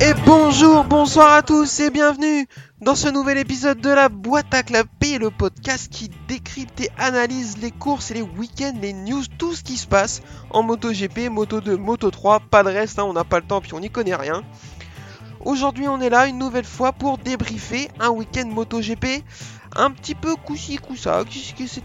[0.00, 2.46] Et bonjour, bonsoir à tous et bienvenue
[2.80, 7.58] dans ce nouvel épisode de la boîte à clapper, le podcast qui décrypte et analyse
[7.58, 11.60] les courses et les week-ends, les news, tout ce qui se passe en MotoGP, Moto
[11.60, 13.90] 2, Moto 3, pas de reste, hein, on n'a pas le temps puis on n'y
[13.90, 14.42] connaît rien.
[15.44, 19.24] Aujourd'hui on est là une nouvelle fois pour débriefer un week-end MotoGP
[19.76, 21.22] un petit peu coussi coussa,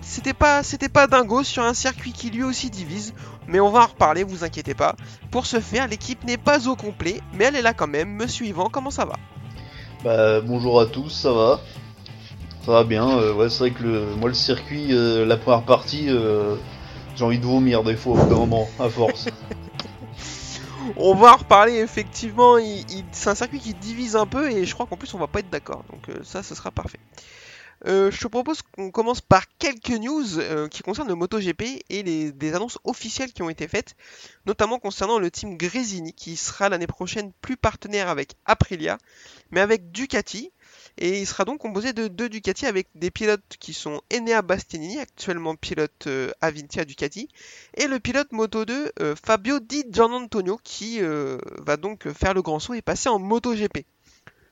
[0.02, 3.14] c'était pas, c'était pas dingo sur un circuit qui lui aussi divise,
[3.48, 4.96] mais on va en reparler, vous inquiétez pas.
[5.30, 8.10] Pour ce faire, l'équipe n'est pas au complet, mais elle est là quand même.
[8.10, 9.16] Me suivant, comment ça va?
[10.04, 11.60] Bah bonjour à tous, ça va?
[12.66, 15.64] Ça va bien, euh, ouais c'est vrai que le, moi le circuit, euh, la première
[15.64, 16.56] partie, euh,
[17.16, 19.28] j'ai envie de vomir des fois au bout d'un moment, à force.
[20.98, 22.58] On va en reparler effectivement,
[23.12, 25.40] c'est un circuit qui divise un peu et je crois qu'en plus on va pas
[25.40, 27.00] être d'accord, donc ça ce sera parfait.
[27.88, 32.32] Euh, je te propose qu'on commence par quelques news euh, qui concernent le MotoGP et
[32.32, 33.96] des annonces officielles qui ont été faites,
[34.46, 38.98] notamment concernant le team Gresini qui sera l'année prochaine plus partenaire avec Aprilia,
[39.50, 40.52] mais avec Ducati.
[40.98, 45.00] Et il sera donc composé de deux Ducati avec des pilotes qui sont Enea Bastianini,
[45.00, 47.30] actuellement pilote euh, à Vinci à Ducati,
[47.76, 52.60] et le pilote Moto 2 euh, Fabio Di Gianantonio qui va donc faire le grand
[52.60, 53.86] saut et passer en MotoGP.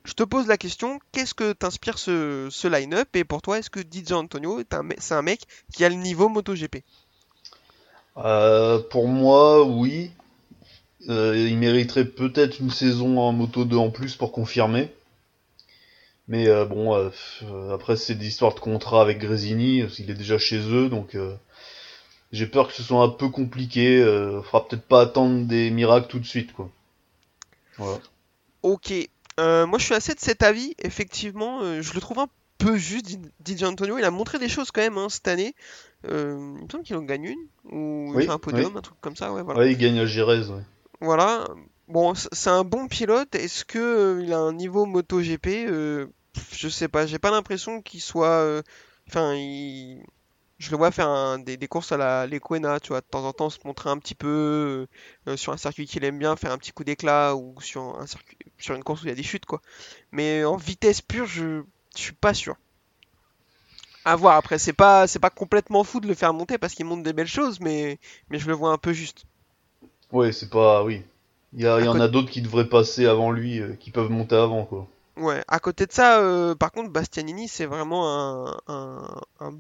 [0.10, 3.70] Je te pose la question, qu'est-ce que t'inspire ce, ce line-up et pour toi, est-ce
[3.70, 6.84] que Di Gianantonio est un me- c'est un mec qui a le niveau MotoGP?
[8.18, 10.10] Euh, pour moi, oui.
[11.10, 14.92] Euh, il mériterait peut-être une saison en moto 2 en plus pour confirmer.
[16.28, 17.12] Mais euh, bon, euh,
[17.72, 21.36] après c'est des histoires de contrat avec Grésini, il est déjà chez eux, donc euh,
[22.32, 24.04] j'ai peur que ce soit un peu compliqué.
[24.44, 26.72] Faudra peut-être pas attendre des miracles tout de suite, quoi.
[27.78, 28.00] Voilà.
[28.64, 28.92] Ok,
[29.40, 32.76] Euh, moi je suis assez de cet avis, effectivement, euh, je le trouve un peu
[32.78, 35.56] juste, Di- Di Gianantonio, il a montré des choses quand même hein, cette année,
[36.06, 38.78] Euh, il me semble qu'il en gagne une, ou il Oui, fait un podium, oui.
[38.78, 39.60] un truc comme ça, ouais voilà.
[39.62, 40.64] Ouais, il gagne à Jerez, ouais.
[41.02, 41.48] Voilà,
[41.88, 43.34] bon, c'est un bon pilote.
[43.36, 45.68] Est-ce que il a un niveau MotoGP
[46.54, 47.06] Je sais pas.
[47.06, 48.62] J'ai pas l'impression qu'il soit.
[49.08, 50.04] Enfin, il...
[50.60, 53.26] je le vois faire un- des, des courses à la Lequena, tu vois, de temps
[53.26, 54.88] en temps se montrer un petit peu
[55.28, 58.08] euh, sur un circuit qu'il aime bien, faire un petit coup d'éclat ou sur un
[58.08, 59.62] circuit, sur une course où il y a des chutes, quoi.
[60.12, 61.64] Mais en vitesse pure, je,
[61.96, 62.58] je suis pas sûr.
[64.04, 64.36] À voir.
[64.36, 67.14] Après, c'est pas, c'est pas complètement fou de le faire monter parce qu'il monte des
[67.14, 67.98] belles choses, mais,
[68.30, 69.26] mais je le vois un peu juste.
[70.12, 70.84] Ouais, c'est pas.
[70.84, 71.02] Oui.
[71.54, 73.74] Il y, a, il y À en a d'autres qui devraient passer avant lui, euh,
[73.76, 74.88] qui peuvent monter avant, quoi.
[75.18, 78.08] Ouais, à côté de ça, euh, par contre, Bastianini, c'est vraiment
[78.48, 79.58] un, un- un-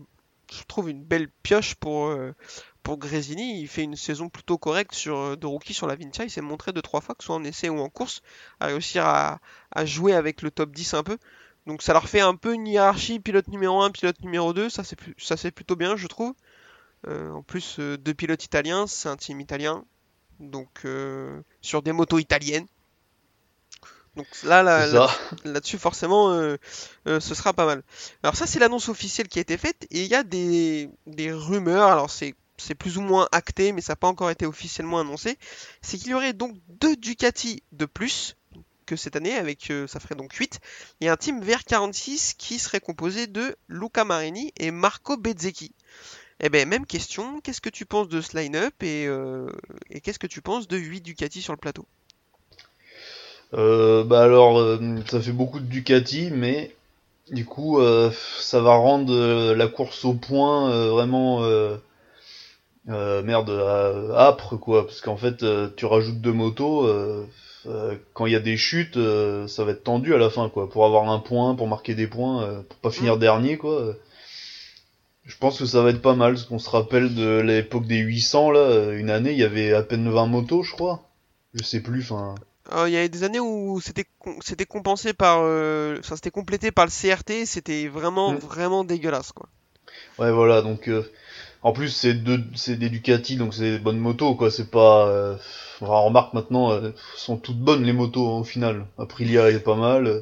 [0.51, 2.33] je trouve une belle pioche pour, euh,
[2.83, 3.61] pour Gresini.
[3.61, 6.23] Il fait une saison plutôt correcte sur, euh, de rookie sur la Vincia.
[6.23, 8.21] Il s'est montré deux, trois fois, que ce soit en essai ou en course,
[8.59, 9.39] à réussir à,
[9.71, 11.17] à jouer avec le top 10 un peu.
[11.65, 14.69] Donc ça leur fait un peu une hiérarchie, pilote numéro 1, pilote numéro 2.
[14.69, 16.33] Ça, c'est plutôt bien, je trouve.
[17.07, 19.85] Euh, en plus, euh, deux pilotes italiens, c'est un team italien.
[20.39, 20.87] Donc,
[21.61, 22.65] sur des motos italiennes.
[24.19, 25.09] Donc là, là,
[25.45, 26.57] là-dessus forcément euh,
[27.07, 27.83] euh, ce sera pas mal.
[28.21, 31.31] Alors ça c'est l'annonce officielle qui a été faite et il y a des, des
[31.31, 34.99] rumeurs, alors c'est c'est plus ou moins acté mais ça n'a pas encore été officiellement
[34.99, 35.37] annoncé,
[35.81, 38.35] c'est qu'il y aurait donc deux Ducati de plus
[38.85, 40.59] que cette année avec euh, ça ferait donc 8
[40.99, 45.71] et un team VR46 qui serait composé de Luca Marini et Marco Bezzecchi.
[46.41, 49.05] Eh ben même question, qu'est-ce que tu penses de ce line-up et,
[49.89, 51.87] et qu'est-ce que tu penses de 8 Ducati sur le plateau?
[53.53, 54.77] Euh, bah alors, euh,
[55.09, 56.75] ça fait beaucoup de Ducati, mais
[57.31, 61.41] du coup, euh, ça va rendre euh, la course au point euh, vraiment
[62.85, 63.49] merde
[64.15, 65.45] âpre quoi, parce qu'en fait,
[65.75, 66.87] tu rajoutes deux motos.
[68.13, 68.97] quand il y a des chutes,
[69.47, 72.07] ça va être tendu à la fin quoi, pour avoir un point, pour marquer des
[72.07, 73.95] points, pour pas finir dernier quoi.
[75.25, 77.99] Je pense que ça va être pas mal, parce qu'on se rappelle de l'époque des
[77.99, 81.03] 800 là, une année il y avait à peine 20 motos je crois.
[81.53, 82.35] Je sais plus, enfin.
[82.73, 84.05] Euh, Il y a des années où c'était
[84.41, 88.37] c'était compensé par, euh, enfin c'était complété par le CRT, c'était vraiment Mm.
[88.37, 89.47] vraiment dégueulasse quoi.
[90.19, 91.09] Ouais, voilà, donc euh,
[91.63, 94.51] en plus c'est deux, c'est des Ducati, donc c'est des bonnes motos, quoi.
[94.51, 95.35] C'est pas, euh,
[95.81, 98.85] enfin, on remarque maintenant, euh, sont toutes bonnes les motos hein, au final.
[98.97, 100.07] Aprilia est pas mal.
[100.07, 100.21] euh,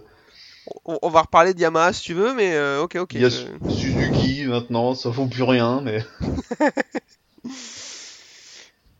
[0.86, 3.14] On, on va reparler de Yamaha si tu veux, mais euh, ok ok.
[3.16, 3.30] Il y a
[3.68, 6.04] Suzuki maintenant, ça vaut plus rien, mais.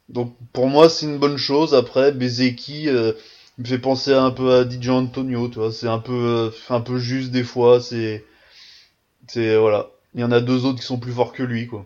[0.10, 1.74] donc pour moi c'est une bonne chose.
[1.76, 3.14] Après Bezeki euh,
[3.58, 5.72] il me fait penser un peu à Di Antonio, tu vois.
[5.72, 7.82] C'est un peu, euh, un peu juste des fois.
[7.82, 8.24] C'est,
[9.28, 9.88] c'est voilà.
[10.14, 11.86] Il y en a deux autres qui sont plus forts que lui, quoi.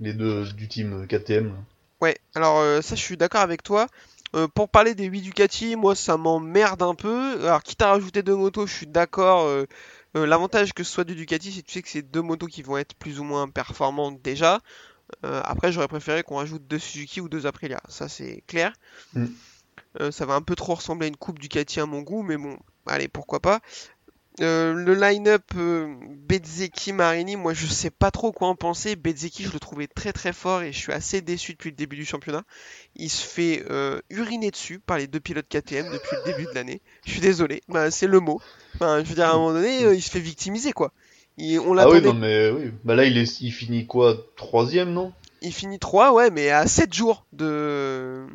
[0.00, 1.52] Les deux du team KTM.
[2.00, 3.86] Ouais, alors euh, ça je suis d'accord avec toi.
[4.34, 7.40] Euh, pour parler des 8 Ducati, moi ça m'emmerde un peu.
[7.46, 9.44] Alors quitte à rajouter deux motos, je suis d'accord.
[9.46, 9.64] euh,
[10.16, 12.46] euh, L'avantage que ce soit du Ducati, c'est que tu sais que c'est deux motos
[12.46, 14.60] qui vont être plus ou moins performantes déjà.
[15.24, 18.72] Euh, après, j'aurais préféré qu'on rajoute deux Suzuki ou deux Aprilia, ça c'est clair.
[19.14, 19.26] Mm.
[20.00, 22.36] Euh, ça va un peu trop ressembler à une coupe Ducati à mon goût, mais
[22.36, 23.60] bon, allez, pourquoi pas.
[24.42, 25.94] Euh, le line-up euh,
[26.28, 28.94] Bezzecchi Marini, moi je sais pas trop quoi en penser.
[28.94, 31.96] Bezzecchi, je le trouvais très très fort et je suis assez déçu depuis le début
[31.96, 32.42] du championnat.
[32.96, 36.54] Il se fait euh, uriner dessus par les deux pilotes KTM depuis le début de
[36.54, 36.82] l'année.
[37.06, 38.38] Je suis désolé, bah, c'est le mot.
[38.74, 40.92] Enfin, je veux dire, à un moment donné, euh, il se fait victimiser quoi.
[41.38, 42.72] Il- on Ah oui, non, mais oui.
[42.84, 44.18] Bah là, il, est, il finit quoi?
[44.36, 45.12] Troisième, non?
[45.40, 48.26] Il finit 3, ouais, mais à 7 jours de.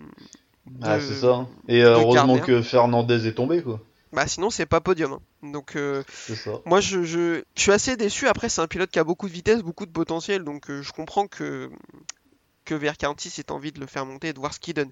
[0.81, 1.47] Ah, c'est ça.
[1.67, 3.79] Et euh, heureusement que Fernandez est tombé, quoi.
[4.13, 5.13] Bah, sinon, c'est pas podium.
[5.13, 5.19] hein.
[5.51, 6.51] Donc, euh, C'est ça.
[6.65, 8.27] moi, je, je, je suis assez déçu.
[8.27, 10.43] Après, c'est un pilote qui a beaucoup de vitesse, beaucoup de potentiel.
[10.43, 11.69] Donc, euh, je comprends que,
[12.65, 14.91] que VR46 ait envie de le faire monter et de voir ce qu'il donne.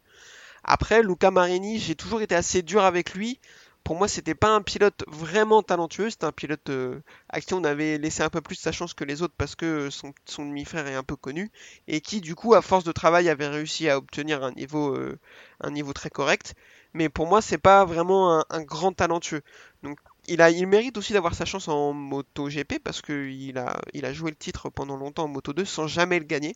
[0.64, 3.40] Après, Luca Marini, j'ai toujours été assez dur avec lui.
[3.90, 6.12] Pour moi, c'était pas un pilote vraiment talentueux.
[6.12, 9.04] C'était un pilote euh, à qui on avait laissé un peu plus sa chance que
[9.04, 11.50] les autres parce que son, son demi-frère est un peu connu
[11.88, 15.18] et qui, du coup, à force de travail, avait réussi à obtenir un niveau, euh,
[15.62, 16.54] un niveau très correct.
[16.94, 19.42] Mais pour moi, c'est pas vraiment un, grand talentueux.
[19.82, 19.98] Donc,
[20.28, 23.82] il a, il mérite aussi d'avoir sa chance en Moto GP parce que il a,
[23.96, 26.56] il a joué le titre pendant longtemps en Moto 2 sans jamais le gagner.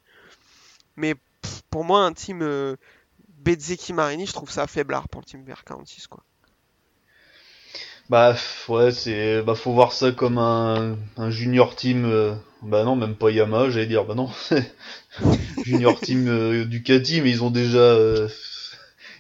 [0.97, 1.15] Mais
[1.71, 2.75] pour moi, un team euh,
[3.39, 6.23] Bezzecchi Marini, je trouve ça faiblard pour le team VR46 quoi.
[8.09, 8.35] Bah
[8.69, 12.05] ouais, c'est bah faut voir ça comme un, un junior team.
[12.05, 14.05] euh, Bah non, même pas Yamaha, j'allais dire.
[14.05, 14.29] Bah non,
[15.63, 18.27] junior team euh, Ducati, mais ils ont déjà euh,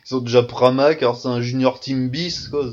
[0.09, 1.01] ils ont déjà Pramac.
[1.01, 2.65] Alors c'est un junior team bis quoi.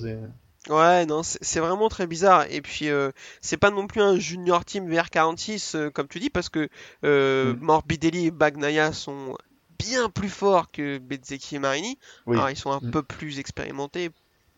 [0.68, 2.44] Ouais, non, c'est vraiment très bizarre.
[2.50, 3.10] Et puis, euh,
[3.40, 6.68] c'est pas non plus un junior team VR46, euh, comme tu dis, parce que
[7.02, 7.56] Mm.
[7.60, 9.36] Morbidelli et Bagnaia sont
[9.78, 11.98] bien plus forts que Bezzecchi et Marini.
[12.26, 12.36] Oui.
[12.36, 12.90] Alors, ils sont un Mm.
[12.90, 14.10] peu plus expérimentés,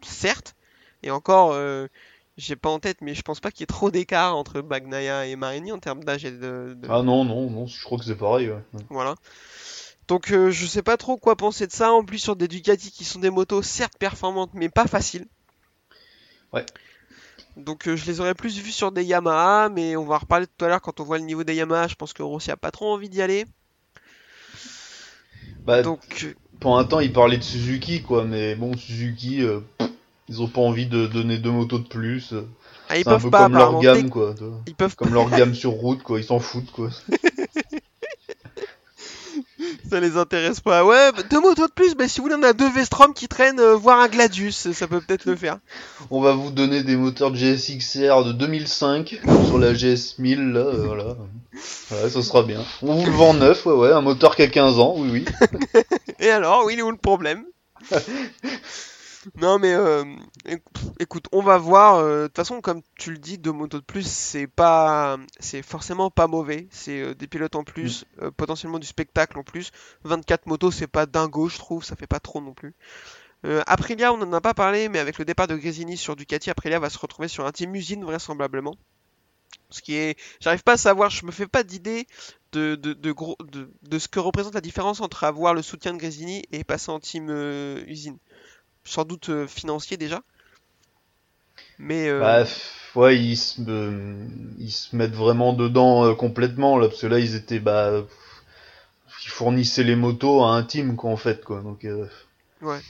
[0.03, 0.55] certes.
[1.03, 1.87] Et encore, euh,
[2.37, 5.27] j'ai pas en tête, mais je pense pas qu'il y ait trop d'écart entre Bagnaia
[5.27, 8.05] et Marini en termes d'âge et de, de- Ah non non non, je crois que
[8.05, 8.51] c'est pareil.
[8.51, 8.63] Ouais.
[8.91, 9.15] Voilà.
[10.09, 11.93] Donc, euh, je sais pas trop quoi penser de ça.
[11.93, 15.27] En plus, sur des Ducati qui sont des motos certes performantes, mais pas faciles.
[16.53, 16.67] Ouais.
[17.57, 20.47] Donc euh, je les aurais plus vus sur des Yamaha, mais on va en reparler
[20.47, 21.87] tout à l'heure quand on voit le niveau des Yamaha.
[21.89, 23.45] Je pense que Rossi a pas trop envie d'y aller.
[25.67, 29.91] Bah Donc pendant un temps, ils parlaient de Suzuki quoi, mais bon Suzuki, euh, pff,
[30.29, 32.33] ils ont pas envie de donner deux motos de plus.
[32.89, 34.35] ah, ils C'est un peuvent peu pas comme leur gamme quoi.
[34.67, 36.91] Ils peuvent Comme leur gamme sur route quoi, ils s'en foutent quoi.
[39.89, 40.85] Ça les intéresse pas.
[40.85, 41.95] Ouais, bah, deux motos de plus.
[41.99, 44.73] Mais si vous voulez, on a deux Vestrom qui traînent, euh, voire un Gladius.
[44.73, 45.59] Ça peut peut-être le faire.
[46.11, 50.61] On va vous donner des moteurs de GSXR de 2005 sur la GS 1000 là,
[50.61, 51.17] euh, voilà.
[51.91, 52.65] Ouais, ça sera bien.
[52.81, 55.25] On vous le vend neuf, ouais, ouais, un moteur qui a 15 ans, oui, oui.
[56.21, 57.45] Et alors, oui, il est où le problème?
[59.37, 60.05] Non, mais euh,
[60.47, 60.63] éc-
[60.99, 61.97] écoute, on va voir.
[61.97, 65.63] euh, De toute façon, comme tu le dis, deux motos de plus, c'est pas, c'est
[65.63, 66.67] forcément pas mauvais.
[66.71, 69.71] C'est euh, des pilotes en plus, euh, potentiellement du spectacle en plus.
[70.05, 71.85] 24 motos, c'est pas dingo, je trouve.
[71.85, 72.75] Ça fait pas trop non plus.
[73.47, 76.51] Euh, Aprilia, on en a pas parlé, mais avec le départ de Gresini sur Ducati,
[76.51, 78.77] Aprilia va se retrouver sur un team usine vraisemblablement.
[79.71, 82.07] Ce qui est, j'arrive pas à savoir, je me fais pas d'idée
[82.53, 85.95] de, de, de, gros, de, de ce que représente la différence entre avoir le soutien
[85.95, 88.19] de Gresini et passer en team euh, usine.
[88.85, 90.21] Sans doute euh, financier déjà.
[91.79, 92.45] Mais euh, Bah,
[92.95, 94.27] ouais, ils se, euh,
[94.59, 98.05] ils se mettent vraiment dedans euh, complètement, là, parce que là, ils étaient, bah,
[99.25, 101.61] ils fournissaient les motos à un team, quoi, en fait, quoi.
[101.61, 101.87] Donc,
[102.61, 102.81] Ouais.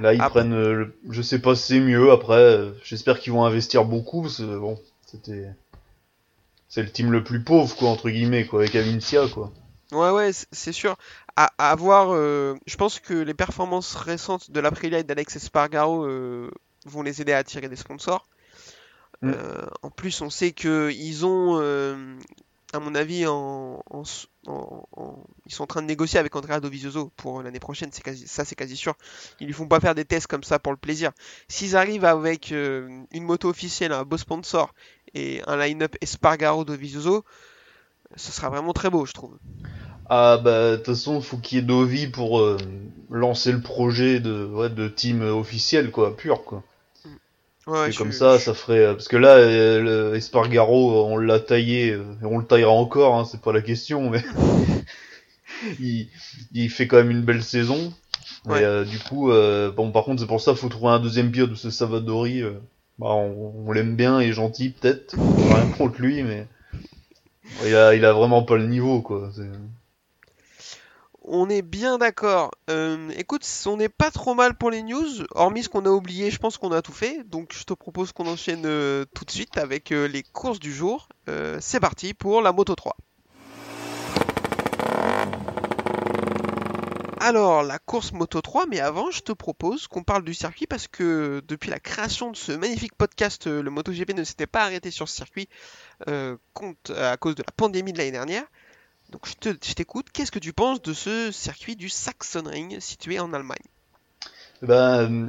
[0.00, 3.44] Là, ils Après- prennent, le- je sais pas si c'est mieux, après, j'espère qu'ils vont
[3.44, 5.48] investir beaucoup, parce que, bon, c'était,
[6.68, 9.50] c'est le team le plus pauvre, quoi, entre guillemets, quoi, avec Avincia, quoi.
[9.90, 10.96] Ouais, ouais, c'est sûr.
[11.40, 16.04] À, à voir, euh, je pense que les performances récentes de l'Aprilia et d'Alex Espargaro
[16.04, 16.50] euh,
[16.84, 18.26] vont les aider à attirer des sponsors.
[19.22, 19.30] Mm.
[19.34, 21.58] Euh, en plus, on sait que ils ont,
[22.72, 26.34] à mon avis, en, en s- en- en- ils sont en train de négocier avec
[26.34, 27.90] Andrea Dovizioso pour l'année prochaine.
[27.92, 28.94] C'est quasi, ça, c'est quasi sûr.
[29.38, 31.12] Ils lui font pas faire des tests comme ça pour le plaisir.
[31.46, 34.74] S'ils arrivent avec euh, une moto officielle, un beau sponsor
[35.14, 37.24] et un line-up Espargaro Dovizioso,
[38.16, 39.38] ce sera vraiment très beau, je trouve.
[40.10, 42.58] Ah bah de toute façon faut qu'il y ait Dovi pour euh,
[43.10, 46.62] lancer le projet de ouais, de team officiel quoi, pur quoi.
[47.66, 51.38] Ouais, Et comme ça je- ça ferait euh, parce que là euh, Espargaro on l'a
[51.40, 54.22] taillé euh, et on le taillera encore hein, c'est pas la question mais
[55.80, 56.08] il,
[56.52, 57.92] il fait quand même une belle saison.
[58.46, 58.60] Ouais.
[58.60, 61.30] Et euh, du coup euh, bon par contre c'est pour ça faut trouver un deuxième
[61.30, 62.54] pilote parce que Savadori euh,
[62.98, 66.46] bah on, on l'aime bien et gentil peut-être rien contre lui mais
[67.64, 69.30] il a il a vraiment pas le niveau quoi.
[71.30, 72.52] On est bien d'accord.
[72.70, 76.30] Euh, écoute, on n'est pas trop mal pour les news, hormis ce qu'on a oublié,
[76.30, 77.22] je pense qu'on a tout fait.
[77.24, 80.72] Donc je te propose qu'on enchaîne euh, tout de suite avec euh, les courses du
[80.72, 81.08] jour.
[81.60, 82.96] C'est parti pour la Moto 3.
[87.20, 90.88] Alors, la course Moto 3, mais avant, je te propose qu'on parle du circuit parce
[90.88, 95.06] que depuis la création de ce magnifique podcast, le MotoGP ne s'était pas arrêté sur
[95.06, 95.50] ce circuit
[96.54, 98.44] compte, à cause de la pandémie de l'année dernière.
[99.10, 100.06] Donc, je te- je t'écoute.
[100.12, 103.56] Qu'est-ce que tu penses de ce circuit du Sachsenring situé en Allemagne?
[104.68, 105.26] Euh,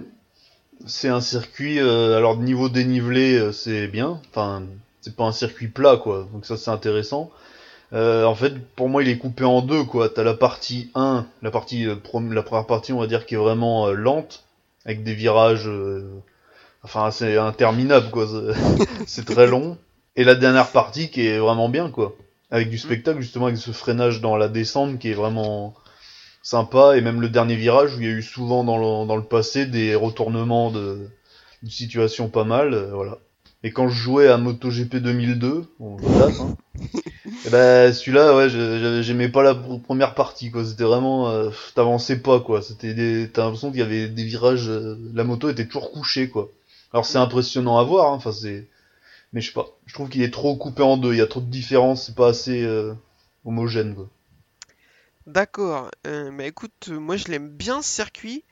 [0.86, 4.22] c'est un circuit, euh, alors niveau dénivelé, euh, c'est bien.
[4.30, 4.64] Enfin,
[5.02, 6.28] c'est pas un circuit plat, quoi.
[6.34, 7.32] Donc ça, c'est intéressant.
[7.94, 10.10] Euh, en fait, pour moi, il est coupé en deux, quoi.
[10.10, 13.88] T'as la partie 1, la partie, la première partie, on va dire, qui est vraiment
[13.90, 14.44] lente,
[14.86, 15.70] avec des virages,
[16.84, 18.28] enfin, c'est interminable, quoi.
[19.08, 19.78] C'est très long.
[20.16, 22.16] Et la dernière partie qui est vraiment bien, quoi.
[22.52, 25.76] Avec du spectacle, justement, avec ce freinage dans la descente qui est vraiment
[26.44, 26.98] sympa.
[26.98, 29.24] Et même le dernier virage où il y a eu souvent dans le, dans le
[29.24, 31.10] passé des retournements de,
[31.64, 33.18] de situations pas mal, euh, voilà.
[33.64, 36.56] Et quand je jouais à MotoGP 2002, bon, je date, hein,
[37.46, 38.50] et ben celui-là, ouais,
[39.04, 40.66] j'aimais pas la pr- première partie, quoi.
[40.66, 42.62] C'était vraiment, euh, t'avançais pas, quoi.
[42.62, 46.30] C'était, des- t'as l'impression qu'il y avait des virages, euh, la moto était toujours couchée,
[46.30, 46.50] quoi.
[46.94, 48.68] Alors c'est impressionnant à voir, hein, enfin c'est,
[49.34, 49.68] mais je sais pas.
[49.86, 51.14] Je trouve qu'il est trop coupé en deux.
[51.14, 52.94] Il y a trop de différences, c'est pas assez euh,
[53.46, 53.96] homogène.
[55.30, 55.92] D'accord.
[56.08, 58.44] Euh, bah écoute, euh, moi je l'aime bien ce circuit.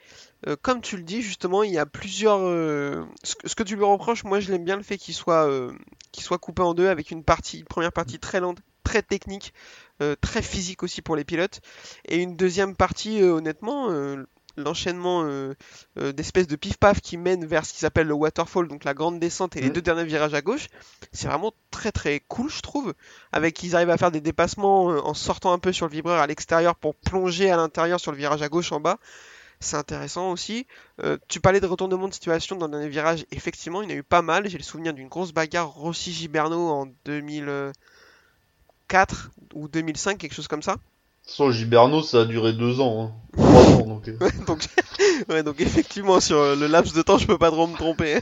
[0.46, 2.40] Euh, comme tu le dis, justement, il y a plusieurs.
[3.24, 5.50] Ce que, tu lui reproches, moi je l'aime bien le fait qu'il soit,
[6.12, 9.54] qu'il soit coupé en deux avec une partie, une première partie très lente, très technique,
[10.22, 11.62] très physique aussi pour les pilotes,
[12.06, 13.90] et une deuxième partie, honnêtement,
[14.58, 15.54] l'enchaînement euh,
[15.98, 19.20] euh, d'espèces de pif-paf qui mène vers ce qu'ils appellent le waterfall, donc la grande
[19.20, 20.68] descente et les deux derniers virages à gauche.
[21.14, 22.94] C'est vraiment très très cool, je trouve
[23.32, 26.20] avec qu'ils arrivent à faire des dépassements euh, en sortant un peu sur le vibreur
[26.20, 28.98] à l'extérieur pour plonger à l'intérieur sur le virage à gauche en bas.
[29.60, 30.68] C'est intéressant aussi.
[31.28, 33.26] Tu parlais de retournement de situation dans le dernier virage.
[33.32, 34.48] Effectivement, il y en a eu pas mal.
[34.48, 40.78] J'ai le souvenir d'une grosse bagarre Rossi-Giberno en 2004 ou 2005, quelque chose comme ça.
[41.28, 43.12] Sans Giberno, ça a duré deux ans, hein.
[43.38, 44.08] trois ans, donc.
[44.08, 44.18] euh.
[45.30, 48.20] Ouais, donc, effectivement, sur euh, le laps de temps, je peux pas trop me tromper.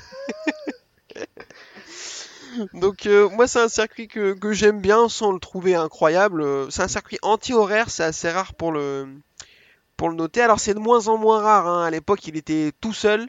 [2.73, 6.43] donc euh, moi, c'est un circuit que, j'aime bien sans le trouver incroyable.
[6.71, 9.07] C'est un circuit anti-horaire, c'est assez rare pour le,
[9.97, 10.41] pour le noter.
[10.41, 11.67] Alors c'est de moins en moins rare.
[11.67, 11.83] hein.
[11.85, 13.27] À l'époque, il était tout seul.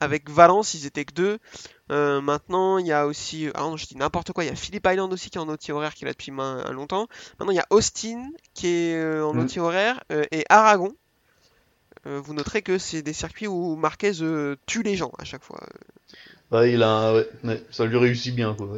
[0.00, 1.38] Avec Valence, ils étaient que deux.
[1.90, 3.48] Euh, maintenant, il y a aussi.
[3.54, 4.44] Ah non, je dis n'importe quoi.
[4.44, 7.08] Il y a Philippe Island aussi qui est en anti-horaire, qui est là depuis longtemps.
[7.38, 9.40] Maintenant, il y a Austin qui est euh, en Mm.
[9.40, 10.94] anti-horaire euh, et Aragon.
[12.04, 14.12] Vous noterez que c'est des circuits où Marquez
[14.66, 15.58] tue les gens à chaque fois.
[16.52, 18.68] Ouais, il a, ouais, ça lui réussit bien, quoi.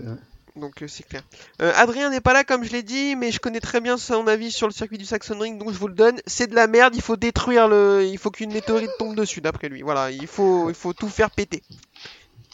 [0.58, 1.22] Donc euh, c'est clair.
[1.62, 4.26] Euh, Adrien n'est pas là comme je l'ai dit, mais je connais très bien son
[4.26, 6.20] avis sur le circuit du Saxon Ring, donc je vous le donne.
[6.26, 8.04] C'est de la merde, il faut détruire le.
[8.04, 9.82] Il faut qu'une météorite tombe dessus, d'après lui.
[9.82, 11.62] Voilà, il faut, il faut tout faire péter.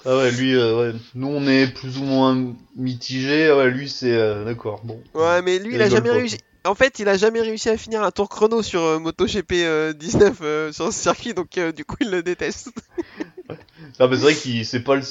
[0.07, 0.99] Ah ouais, lui, euh, ouais.
[1.15, 3.51] Nous, on est plus ou moins mitigé.
[3.51, 4.83] Ouais, lui, c'est euh, d'accord.
[4.85, 5.03] Bon.
[5.15, 6.39] Ouais, mais lui, il a jamais réussi.
[6.67, 9.93] En fait, il a jamais réussi à finir un tour chrono sur euh, MotoGP euh,
[9.93, 12.71] 19 euh, sur ce circuit, donc euh, du coup, il le déteste.
[14.01, 15.03] Ah, mais c'est vrai qu'il c'est pas le,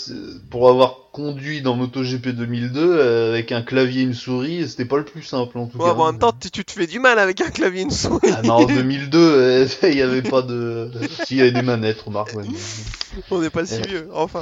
[0.50, 4.98] pour avoir conduit dans MotoGP 2002 euh, avec un clavier et une souris, c'était pas
[4.98, 5.94] le plus simple en tout Ouais, cas.
[5.94, 7.92] bon, en même temps, tu, tu te fais du mal avec un clavier et une
[7.92, 8.30] souris.
[8.34, 10.90] Ah, mais en 2002, euh, il y avait pas de,
[11.26, 12.34] s'il y avait des manettes, remarque.
[12.36, 14.42] ouais, mais- On n'est pas si vieux, enfin.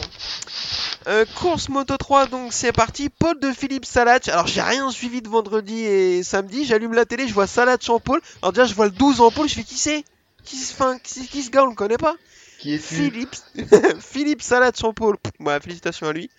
[1.08, 3.10] Euh, course Moto 3, donc c'est parti.
[3.10, 4.30] Paul de Philippe Salach.
[4.30, 6.64] Alors j'ai rien suivi de vendredi et samedi.
[6.64, 8.22] J'allume la télé, je vois Salach en pôle.
[8.42, 10.04] Alors déjà je vois le 12 en pôle, je fais qui c'est?
[10.46, 12.16] Qui, enfin, qui, qui ce gars on le connaît pas
[12.62, 13.36] Qui Philippe,
[14.02, 14.42] Philippe.
[15.24, 16.30] Pff, bah, félicitations à lui.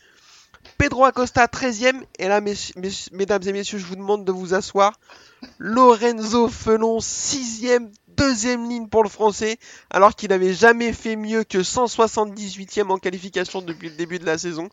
[0.79, 2.03] Pedro Acosta 13ème.
[2.19, 4.93] Et là, mes- mes- mesdames et messieurs, je vous demande de vous asseoir.
[5.59, 9.59] Lorenzo Felon 6ème, deuxième ligne pour le français,
[9.91, 14.39] alors qu'il n'avait jamais fait mieux que 178ème en qualification depuis le début de la
[14.39, 14.69] saison.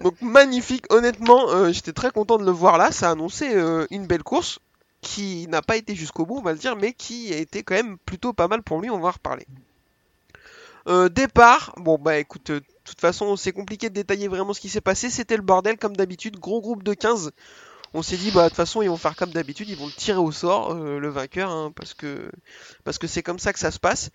[0.00, 2.92] Donc magnifique, honnêtement, euh, j'étais très content de le voir là.
[2.92, 4.58] Ça a annoncé euh, une belle course
[5.02, 7.74] qui n'a pas été jusqu'au bout, on va le dire, mais qui a été quand
[7.74, 8.88] même plutôt pas mal pour lui.
[8.90, 9.46] On va en reparler.
[10.88, 14.60] Euh, départ, bon bah écoute, euh, de toute façon c'est compliqué de détailler vraiment ce
[14.60, 17.32] qui s'est passé, c'était le bordel comme d'habitude, gros groupe de 15.
[17.92, 19.92] On s'est dit bah de toute façon ils vont faire comme d'habitude, ils vont le
[19.92, 22.30] tirer au sort, euh, le vainqueur, hein, parce que
[22.84, 24.10] parce que c'est comme ça que ça se passe.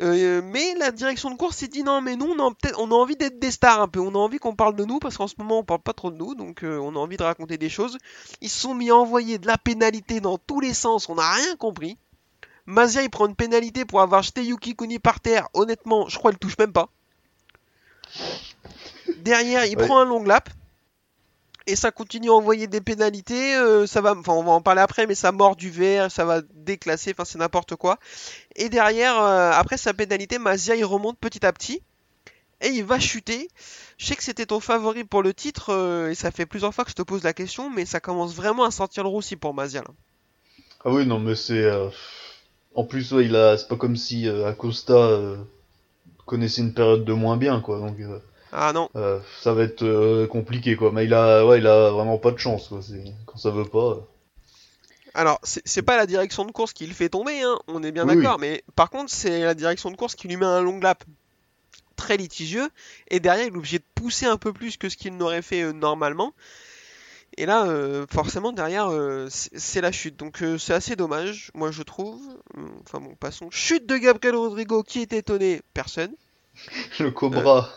[0.00, 3.16] Mais la direction de course s'est dit non mais nous on a, on a envie
[3.16, 5.34] d'être des stars un peu, on a envie qu'on parle de nous parce qu'en ce
[5.38, 7.98] moment on parle pas trop de nous donc on a envie de raconter des choses.
[8.40, 11.32] Ils se sont mis à envoyer de la pénalité dans tous les sens, on n'a
[11.32, 11.98] rien compris.
[12.68, 16.32] Mazia il prend une pénalité pour avoir jeté Yuki Kuni par terre, honnêtement je crois
[16.32, 16.90] qu'il touche même pas.
[19.16, 19.86] Derrière il Ouais.
[19.86, 20.50] prend un long lap
[21.66, 24.82] et ça continue à envoyer des pénalités, euh, ça va, enfin on va en parler
[24.82, 27.98] après, mais ça mord du verre, ça va déclasser, enfin c'est n'importe quoi.
[28.54, 31.82] Et derrière, euh, après sa pénalité, Mazia il remonte petit à petit
[32.60, 33.48] et il va chuter.
[33.96, 36.84] Je sais que c'était ton favori pour le titre euh, et ça fait plusieurs fois
[36.84, 39.54] que je te pose la question, mais ça commence vraiment à sentir le roussi pour
[39.54, 39.94] Mazia là.
[40.84, 41.64] Ah oui, non, mais c'est.
[42.78, 45.36] En plus, ouais, il a, c'est pas comme si euh, Acosta euh,
[46.26, 47.80] connaissait une période de moins bien, quoi.
[47.80, 48.20] Donc, euh,
[48.52, 50.92] Ah non, euh, ça va être euh, compliqué, quoi.
[50.92, 52.78] Mais il a, ouais, il a vraiment pas de chance, quoi.
[53.26, 53.78] Quand ça veut pas.
[53.96, 54.00] euh.
[55.14, 58.06] alors c'est pas la direction de course qui le fait tomber, hein, on est bien
[58.06, 60.78] Oui, d'accord, mais par contre c'est la direction de course qui lui met un long
[60.78, 61.02] lap
[61.96, 62.68] très litigieux,
[63.08, 65.72] et derrière il est obligé de pousser un peu plus que ce qu'il n'aurait fait
[65.72, 66.32] normalement.
[67.38, 70.16] Et là, euh, forcément, derrière, euh, c'est la chute.
[70.16, 72.20] Donc, euh, c'est assez dommage, moi, je trouve.
[72.56, 73.48] Euh, Enfin, bon, passons.
[73.52, 76.10] Chute de Gabriel Rodrigo, qui est étonné Personne.
[76.98, 77.70] Le Cobra.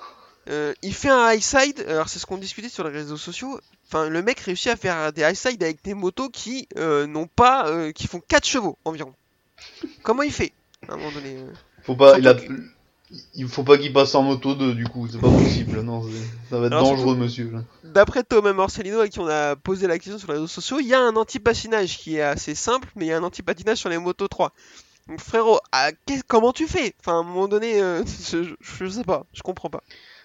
[0.82, 3.60] Il fait un high side, alors c'est ce qu'on discutait sur les réseaux sociaux.
[3.88, 7.92] Enfin, le mec réussit à faire des high side avec des motos qui n'ont pas,
[7.94, 9.14] qui font 4 chevaux environ.
[10.02, 10.52] Comment il fait?
[10.90, 11.38] À un moment donné
[11.84, 12.36] Faut pas, il a,
[13.36, 15.08] il faut pas qu'il passe en moto 2, du coup.
[15.12, 16.04] C'est pas possible, non.
[16.50, 17.52] Ça va être Alors, dangereux, monsieur.
[17.84, 20.88] D'après Thomas Morcellino, à qui on a posé la question sur les réseaux sociaux, il
[20.88, 23.90] y a un anti-patinage qui est assez simple, mais il y a un anti-patinage sur
[23.90, 24.52] les motos 3.
[25.08, 25.90] Donc frérot, ah,
[26.28, 26.94] comment tu fais?
[27.00, 29.82] Enfin, à un moment donné, euh, je, je- je sais pas, je comprends pas.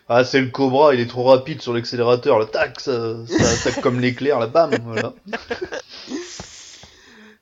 [0.08, 2.38] Ah, c'est le Cobra, il est trop rapide sur l'accélérateur.
[2.38, 5.12] Le tac, ça, ça attaque comme l'éclair, la bam, voilà.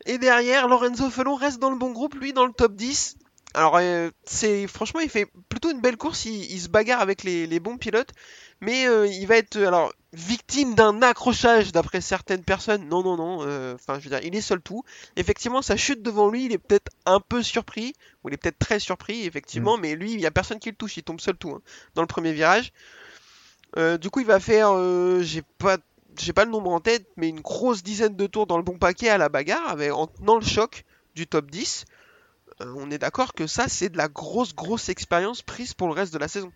[0.07, 3.17] Et derrière, Lorenzo Felon reste dans le bon groupe, lui dans le top 10.
[3.55, 6.25] Alors, euh, c'est franchement, il fait plutôt une belle course.
[6.25, 8.11] Il, il se bagarre avec les, les bons pilotes,
[8.61, 12.89] mais euh, il va être alors victime d'un accrochage d'après certaines personnes.
[12.89, 13.39] Non, non, non.
[13.47, 14.83] euh, Enfin, je veux dire, il est seul tout.
[15.17, 17.95] Effectivement, sa chute devant lui, il est peut-être un peu surpris,
[18.25, 19.77] ou il est peut-être très surpris, effectivement.
[19.79, 20.97] Mais lui, il y a personne qui le touche.
[20.97, 21.63] Il tombe seul tout hein,
[21.95, 22.73] dans le premier virage.
[24.01, 24.71] Du coup, il va faire,
[25.23, 25.79] j'ai pas
[26.21, 28.79] j'ai pas le nombre en tête, mais une grosse dizaine de tours dans le bon
[28.79, 30.85] paquet à la bagarre, avec, en tenant le choc
[31.17, 31.87] du top 10.
[32.61, 35.95] Euh, on est d'accord que ça, c'est de la grosse, grosse expérience prise pour le
[35.95, 36.53] reste de la saison.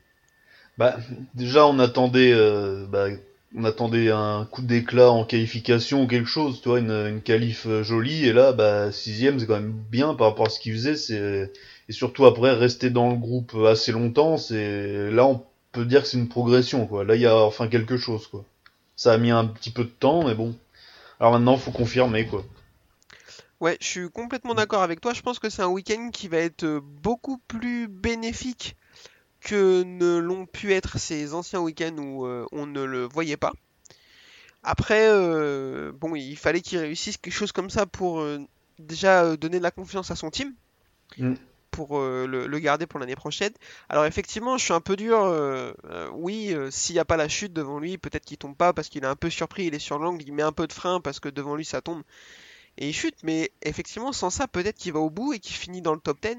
[0.76, 0.96] Bah,
[1.34, 3.08] déjà, on attendait, euh, bah,
[3.56, 7.66] on attendait un coup d'éclat en qualification ou quelque chose, tu vois, une, une qualif
[7.66, 10.74] euh, jolie, et là, bah, sixième, c'est quand même bien par rapport à ce qu'il
[10.74, 11.50] faisait,
[11.88, 16.08] et surtout après, rester dans le groupe assez longtemps, c'est, là, on peut dire que
[16.08, 17.04] c'est une progression, quoi.
[17.04, 18.44] Là, il y a enfin quelque chose, quoi.
[18.94, 20.54] Ça a mis un petit peu de temps, mais bon.
[21.18, 22.44] Alors maintenant, faut confirmer, quoi.
[23.60, 25.12] Ouais, je suis complètement d'accord avec toi.
[25.12, 28.76] Je pense que c'est un week-end qui va être euh, beaucoup plus bénéfique
[29.40, 33.52] que ne l'ont pu être ces anciens week-ends où euh, on ne le voyait pas.
[34.62, 38.38] Après, euh, bon, il fallait qu'il réussisse quelque chose comme ça pour euh,
[38.78, 40.54] déjà donner de la confiance à son team,
[41.16, 41.34] Mm.
[41.70, 43.52] pour le, le garder pour l'année prochaine.
[43.88, 45.32] Alors effectivement, je suis un peu dur.
[46.12, 49.04] oui, s'il n'y a pas la chute devant lui, peut-être qu'il tombe pas parce qu'il
[49.04, 51.18] est un peu surpris, il est sur l'angle, il met un peu de frein parce
[51.18, 52.02] que devant lui ça tombe
[52.78, 53.16] et il chute.
[53.22, 56.18] Mais effectivement, sans ça, peut-être qu'il va au bout et qu'il finit dans le top
[56.22, 56.36] 10.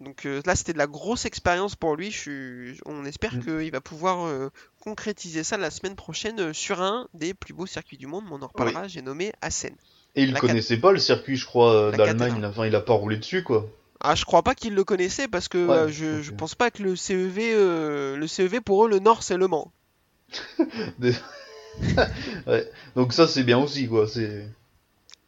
[0.00, 2.10] Donc euh, là, c'était de la grosse expérience pour lui.
[2.10, 2.80] Je suis...
[2.86, 3.44] On espère Mm.
[3.44, 7.66] qu'il va pouvoir euh, concrétiser ça la semaine prochaine euh, sur un des plus beaux
[7.66, 8.24] circuits du monde.
[8.30, 8.88] On en reparlera.
[8.88, 9.74] J'ai nommé Assen.
[10.16, 12.44] Et il La connaissait pas le circuit, je crois, d'Allemagne, cathédrale.
[12.50, 13.66] enfin, il a pas roulé dessus, quoi.
[14.00, 16.72] Ah, je crois pas qu'il le connaissait parce que Ouais, euh, je, je pense pas
[16.72, 19.70] que le CEV, euh, le CEV pour eux, le Nord c'est Le Mans.
[22.46, 22.70] Ouais.
[22.96, 24.06] Donc ça, c'est bien aussi, quoi.
[24.06, 24.46] C'est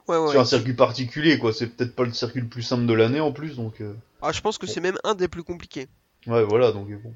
[0.09, 0.31] Ouais, ouais.
[0.33, 1.53] sur un circuit particulier, quoi.
[1.53, 3.81] C'est peut-être pas le circuit le plus simple de l'année en plus, donc.
[3.81, 5.89] euh, Ah, je pense que c'est même un des plus compliqués.
[6.27, 7.15] Ouais, voilà, donc euh, bon.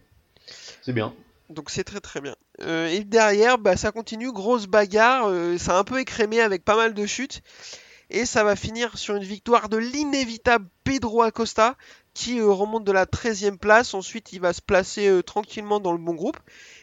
[0.83, 1.15] C'est bien.
[1.51, 2.37] Donc c'est très très bien.
[2.63, 6.65] Euh, et derrière, bah, ça continue, grosse bagarre, euh, ça a un peu écrémé avec
[6.65, 7.43] pas mal de chutes.
[8.11, 11.77] Et ça va finir sur une victoire de l'inévitable Pedro Acosta
[12.15, 13.93] qui remonte de la 13e place.
[13.93, 16.39] Ensuite, il va se placer tranquillement dans le bon groupe.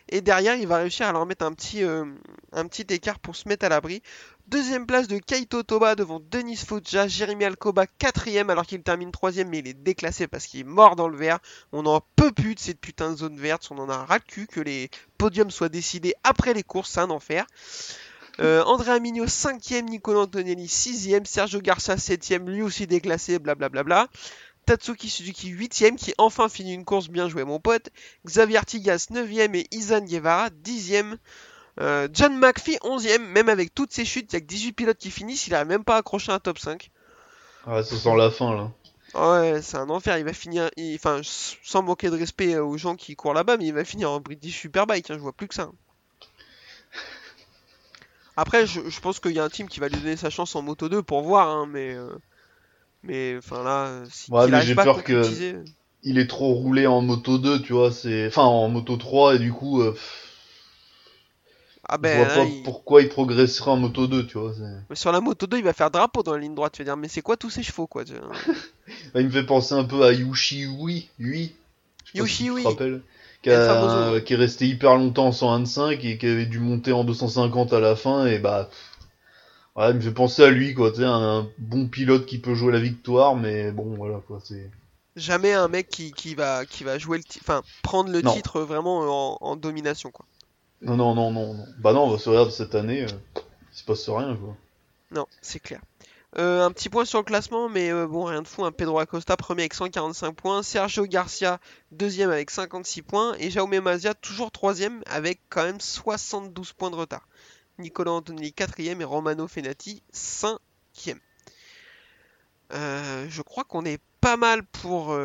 [0.09, 3.49] Et derrière, il va réussir à leur mettre un petit, un petit écart pour se
[3.49, 4.03] mettre à l'abri.
[4.47, 9.49] Deuxième place de Kaito Toba devant Denis Foggia, Jérémy Alcoba quatrième alors qu'il termine troisième
[9.49, 11.39] mais il est déclassé parce qu'il est mort dans le vert.
[11.71, 14.45] On n'en peut plus de cette putain de zone verte, on en a ras cul
[14.45, 17.47] que les podiums soient décidés après les courses, c'est un enfer.
[18.39, 24.09] Euh, Andrea Mignot 5ème, Nicolas Antonelli 6ème, Sergio Garcia 7ème, lui aussi déclassé, blablabla.
[24.67, 27.89] Tatsuki Suzuki 8ème qui enfin finit une course bien jouée mon pote.
[28.27, 31.17] Xavier Artigas 9ème et Izan Guevara 10ème.
[31.81, 34.97] Euh, John McPhee 11ème, même avec toutes ces chutes, il y a que 18 pilotes
[34.97, 36.89] qui finissent, il n'arrive même pas à accrocher un top 5.
[37.67, 38.71] Ah, ça sent la fin, là.
[39.13, 42.95] Ouais, c'est un enfer, il va finir, il- enfin, sans manquer de respect aux gens
[42.95, 45.55] qui courent là-bas, mais il va finir en British Superbike, hein, je vois plus que
[45.55, 45.69] ça.
[48.37, 50.55] Après, je, je pense qu'il y a un team qui va lui donner sa chance
[50.55, 51.93] en Moto 2 pour voir, hein, mais...
[51.93, 52.09] euh,
[53.03, 55.63] mais, enfin là, si Ouais, mais j'ai peur que-
[56.03, 58.27] Il est trop roulé en moto 2, tu vois, c'est.
[58.27, 59.81] Enfin, en moto 3, et du coup.
[59.81, 59.95] euh,
[61.87, 64.53] Ah je ben, vois là, pas il- pourquoi il progresserait en moto 2, tu vois.
[64.89, 66.85] mais sur la Moto 2, il va faire drapeau dans la ligne droite, tu vas
[66.85, 68.31] dire, mais c'est quoi tous ces chevaux, quoi tu vois
[69.13, 71.53] Bah, il me fait penser un peu à Yushi Ui, Ui.
[72.13, 72.63] Je te Ui.
[73.43, 74.23] Qui, a- ouais.
[74.23, 77.79] qui est resté hyper longtemps en 125 et qui avait dû monter en 250 à
[77.79, 78.69] la fin et bah.
[79.75, 80.89] Ouais, il me fait penser à lui, quoi.
[80.91, 84.39] Tu sais, un bon pilote qui peut jouer la victoire, mais bon, voilà, quoi.
[84.43, 84.71] C'est.
[85.17, 88.33] Jamais un mec qui, qui va, qui va jouer le enfin, prendre le Non.
[88.33, 90.25] titre vraiment en, en domination, quoi.
[90.85, 91.65] Non, non, non, non.
[91.79, 93.05] Bah non, on va se regarder cette année.
[93.05, 94.55] Euh, il se passe rien, quoi.
[95.09, 95.81] Non, c'est clair.
[96.37, 98.63] Euh, un petit point sur le classement, mais euh, bon, rien de fou.
[98.63, 100.61] Un Pedro Acosta, premier avec 145 points.
[100.61, 101.59] Sergio Garcia,
[101.91, 103.35] deuxième avec 56 points.
[103.39, 107.27] Et Jaume Mazia, toujours troisième avec quand même 72 points de retard.
[107.79, 109.01] Nicolas Antonelli, quatrième.
[109.01, 111.19] Et Romano Fenati, cinquième.
[112.73, 115.17] Euh, je crois qu'on est pas mal pour,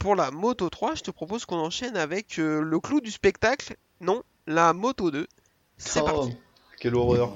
[0.00, 0.96] pour la Moto 3.
[0.96, 3.76] Je te propose qu'on enchaîne avec le clou du spectacle.
[4.00, 5.26] Non, la Moto 2.
[5.76, 6.36] C'est Oh, parti.
[6.80, 7.32] Quelle horreur.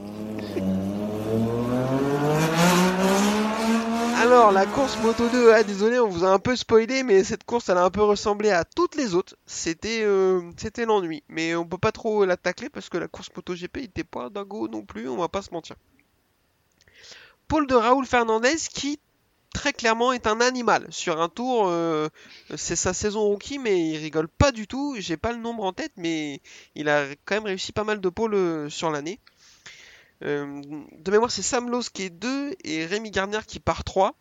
[4.20, 7.44] Alors, la course Moto 2, ah, désolé, on vous a un peu spoilé, mais cette
[7.44, 9.36] course, elle a un peu ressemblé à toutes les autres.
[9.46, 13.30] C'était euh, c'était l'ennui, mais on peut pas trop la tacler parce que la course
[13.34, 15.76] Moto GP était pas dingo non plus, on va pas se mentir.
[17.46, 18.98] Paul de Raoul Fernandez qui,
[19.52, 20.86] très clairement, est un animal.
[20.90, 22.08] Sur un tour, euh,
[22.56, 24.96] c'est sa saison rookie, mais il rigole pas du tout.
[24.98, 26.40] J'ai pas le nombre en tête, mais
[26.74, 29.20] il a quand même réussi pas mal de pôles euh, sur l'année.
[30.24, 30.62] Euh,
[30.98, 34.14] de mémoire, c'est Sam Lowe qui est 2 et Rémi Garnier qui part 3.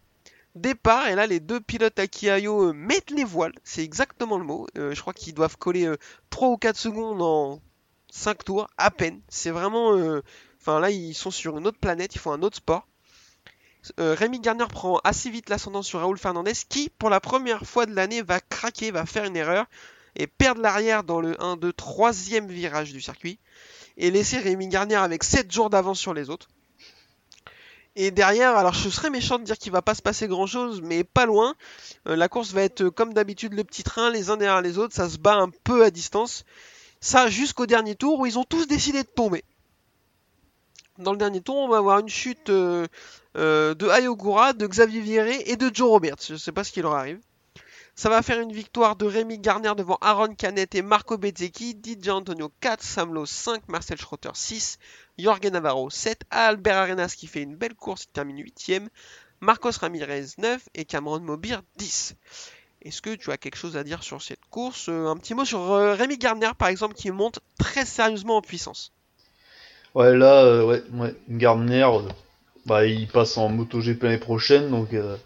[0.55, 4.43] Départ, et là, les deux pilotes à Kiayo euh, mettent les voiles, c'est exactement le
[4.43, 4.67] mot.
[4.75, 5.97] Je crois qu'ils doivent coller euh,
[6.31, 7.61] 3 ou 4 secondes en
[8.09, 9.21] 5 tours, à peine.
[9.27, 9.91] C'est vraiment.
[10.59, 12.87] Enfin, là, ils sont sur une autre planète, ils font un autre sport.
[13.99, 17.85] Euh, Rémi Garnier prend assez vite l'ascendant sur Raoul Fernandez, qui, pour la première fois
[17.85, 19.65] de l'année, va craquer, va faire une erreur
[20.15, 23.39] et perdre l'arrière dans le 1, 2, 3e virage du circuit
[23.97, 26.47] et laisser Rémi Garnier avec 7 jours d'avance sur les autres.
[27.95, 30.81] Et derrière, alors je serais méchant de dire qu'il va pas se passer grand chose,
[30.83, 31.55] mais pas loin.
[32.07, 34.77] Euh, la course va être euh, comme d'habitude le petit train, les uns derrière les
[34.77, 36.45] autres, ça se bat un peu à distance.
[37.01, 39.43] Ça jusqu'au dernier tour où ils ont tous décidé de tomber.
[40.97, 42.87] Dans le dernier tour, on va avoir une chute euh,
[43.37, 46.23] euh, de Ayogura, de Xavier Vieré et de Joe Roberts.
[46.27, 47.19] Je sais pas ce qui leur arrive.
[47.95, 52.09] Ça va faire une victoire de Rémi Garnier devant Aaron Canet et Marco Bezzecchi, DJ
[52.09, 54.77] Antonio 4, Sam Lowe 5, Marcel Schrotter 6,
[55.17, 58.87] Jorge Navarro 7, Albert Arenas qui fait une belle course, il termine 8ème,
[59.39, 62.15] Marcos Ramirez 9 et Cameron Mobir 10.
[62.83, 64.89] Est-ce que tu as quelque chose à dire sur cette course?
[64.89, 68.93] Euh, Un petit mot sur Rémi Garnier par exemple qui monte très sérieusement en puissance.
[69.97, 72.07] Ouais, là, euh, ouais, ouais, Gardner, euh,
[72.67, 75.17] bah, il passe en MotoGP l'année prochaine, donc euh,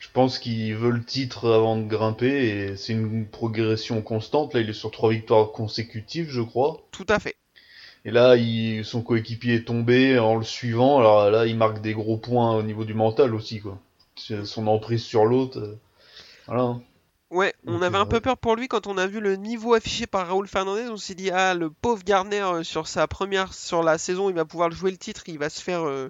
[0.00, 4.52] je pense qu'il veut le titre avant de grimper, et c'est une progression constante.
[4.52, 6.82] Là, il est sur trois victoires consécutives, je crois.
[6.90, 7.36] Tout à fait.
[8.04, 11.94] Et là, il, son coéquipier est tombé en le suivant, alors là, il marque des
[11.94, 13.78] gros points au niveau du mental aussi, quoi.
[14.16, 15.78] Son emprise sur l'autre, euh,
[16.48, 16.80] voilà.
[17.30, 19.74] Ouais, on avait euh, un peu peur pour lui quand on a vu le niveau
[19.74, 20.88] affiché par Raoul Fernandez.
[20.90, 24.36] On s'est dit, ah, le pauvre Garner euh, sur sa première, sur la saison, il
[24.36, 26.08] va pouvoir jouer le titre, il va se faire, euh,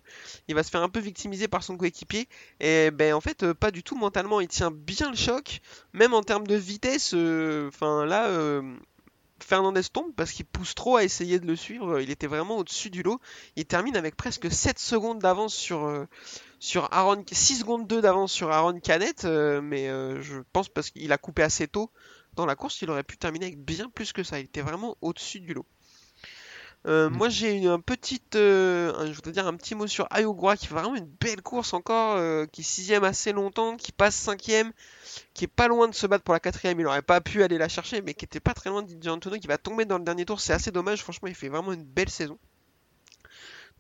[0.49, 2.29] il va se faire un peu victimiser par son coéquipier.
[2.61, 5.61] Et ben en fait, euh, pas du tout mentalement, il tient bien le choc,
[5.95, 7.13] même en termes de vitesse.
[7.15, 8.63] euh, Enfin là, euh,
[9.43, 12.01] Fernandez tombe parce qu'il pousse trop à essayer de le suivre.
[12.01, 13.21] Il était vraiment au-dessus du lot.
[13.57, 16.07] Il termine avec presque 7 secondes d'avance sur, euh,
[16.59, 20.91] sur Aaron, 6 secondes 2 d'avance sur Aaron Canet, euh, mais euh, je pense parce
[20.91, 21.91] qu'il a coupé assez tôt
[22.35, 24.39] dans la course, il aurait pu terminer avec bien plus que ça.
[24.39, 25.65] Il était vraiment au-dessus du lot.
[26.87, 27.15] Euh, Mm.
[27.15, 30.75] Moi j'ai une un petite, je voudrais dire un petit mot sur Ayogura qui fait
[30.75, 32.19] vraiment une belle course encore,
[32.51, 34.73] qui est sixième assez longtemps, qui passe cinquième,
[35.35, 36.79] qui est pas loin de se battre pour la quatrième.
[36.79, 39.39] Il aurait pas pu aller la chercher, mais qui était pas très loin de Antonio
[39.39, 40.41] qui va tomber dans le dernier tour.
[40.41, 41.03] C'est assez dommage.
[41.03, 42.39] Franchement, il fait vraiment une belle saison.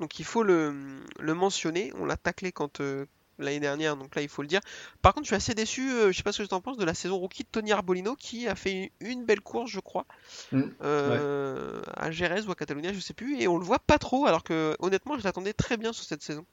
[0.01, 0.75] Donc il faut le,
[1.19, 1.93] le mentionner.
[1.99, 3.07] On l'a taclé quand euh,
[3.39, 4.61] l'année dernière, donc là il faut le dire.
[5.03, 5.91] Par contre, je suis assez déçu.
[5.91, 7.73] euh, je sais pas ce que tu en penses de la saison rookie de Tony
[7.73, 10.07] Arbolino qui a fait une belle course, je crois,
[10.53, 13.99] Mm, euh, à Jerez ou à Catalunya, je sais plus, et on le voit pas
[13.99, 14.27] trop.
[14.27, 16.45] Alors que honnêtement, je l'attendais très bien sur cette saison.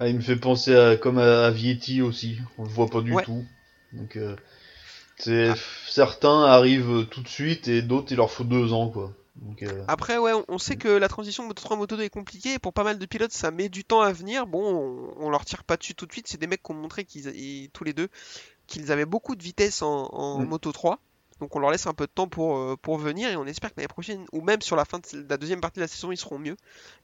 [0.00, 3.00] Ah, il me fait penser à, comme à, à Vietti aussi, on le voit pas
[3.00, 3.24] du Ouais.
[3.24, 3.44] tout.
[3.92, 4.36] Donc, euh,
[5.26, 5.54] Ah.
[5.88, 9.12] certains arrivent tout de suite et d'autres il leur faut deux ans, quoi.
[9.36, 12.10] Donc, euh, Après, ouais, on- on sait que la transition Moto 3 Moto 2 est
[12.10, 14.46] compliquée et pour pas mal de pilotes, ça met du temps à venir.
[14.46, 14.62] Bon,
[15.18, 16.28] on, on leur tire pas dessus tout de suite.
[16.28, 18.08] C'est des mecs qui ont montré qu'ils, ils- tous les deux,
[18.66, 20.46] qu'ils avaient beaucoup de vitesse en, en Mm.
[20.46, 20.98] Moto 3.
[21.40, 23.70] Donc on leur laisse un peu de temps pour, euh, pour venir et on espère
[23.70, 26.12] que l'année prochaine, ou même sur la fin de la deuxième partie de la saison,
[26.12, 26.56] ils seront mieux.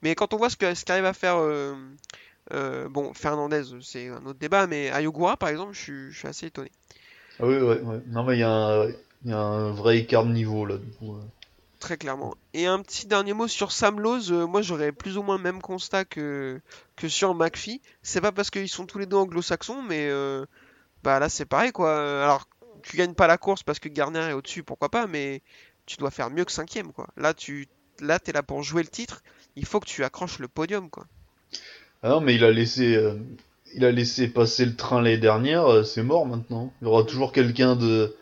[0.03, 1.75] Mais quand on voit ce qu'arrive à faire, euh,
[2.53, 6.29] euh, bon, Fernandez, c'est un autre débat, mais Ayogura, par exemple, je suis, je suis
[6.29, 6.71] assez étonné.
[7.41, 8.01] ah oui, ouais, ouais.
[8.07, 8.89] Non, mais il y, a un-
[9.25, 11.17] il y a un vrai écart de niveau là, du coup.
[11.79, 12.35] Très clairement.
[12.55, 15.43] Et un petit dernier mot sur Sam Lowe, euh, moi j'aurais plus ou moins le
[15.43, 16.61] même constat que,
[16.97, 17.81] que sur McPhee.
[18.03, 20.45] C'est pas parce qu'ils sont tous les deux anglo-saxons, mais euh,
[21.05, 22.23] bah là c'est pareil quoi.
[22.23, 22.49] Alors
[22.83, 25.41] tu gagnes pas la course parce que Garner est au-dessus, pourquoi pas, mais
[25.87, 27.07] tu dois faire mieux que cinquième quoi.
[27.17, 27.69] Là tu
[28.01, 29.23] là t'es là pour jouer le titre,
[29.55, 31.07] il faut que tu accroches le podium quoi.
[32.03, 33.15] Ah non, mais il a laissé, euh,
[33.75, 36.73] il a laissé passer le train l'année dernière, c'est mort maintenant.
[36.81, 38.17] Il y aura toujours quelqu'un de.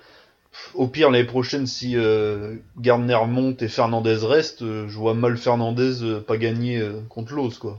[0.74, 5.36] Au pire, l'année prochaine, si euh, Gardner monte et Fernandez reste, euh, je vois mal
[5.36, 7.78] Fernandez euh, pas gagner euh, contre Lowe's, quoi.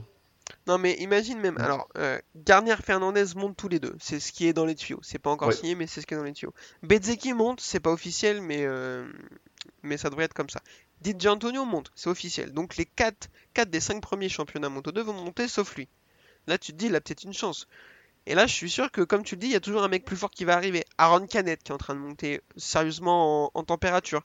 [0.66, 1.56] Non, mais imagine même.
[1.58, 1.88] Alors,
[2.36, 3.94] Garnier Fernandez montent tous les deux.
[3.98, 5.00] C'est ce qui est dans les tuyaux.
[5.02, 5.54] C'est pas encore Ouais.
[5.54, 6.52] signé, mais c'est ce qui est dans les tuyaux.
[6.82, 8.66] Bezzeki monte, c'est pas officiel, mais,
[9.82, 10.60] mais ça devrait être comme ça.
[11.00, 12.52] Di Antonio monte, c'est officiel.
[12.52, 15.88] Donc les 4, 4 des 5 premiers championnats Moto 2 vont monter sauf lui.
[16.46, 17.66] Là, tu te dis, il a peut-être une chance.
[18.30, 19.88] Et là, je suis sûr que, comme tu le dis, il y a toujours un
[19.88, 20.84] mec plus fort qui va arriver.
[20.98, 24.20] Aaron Canet qui est en train de monter sérieusement en, en température.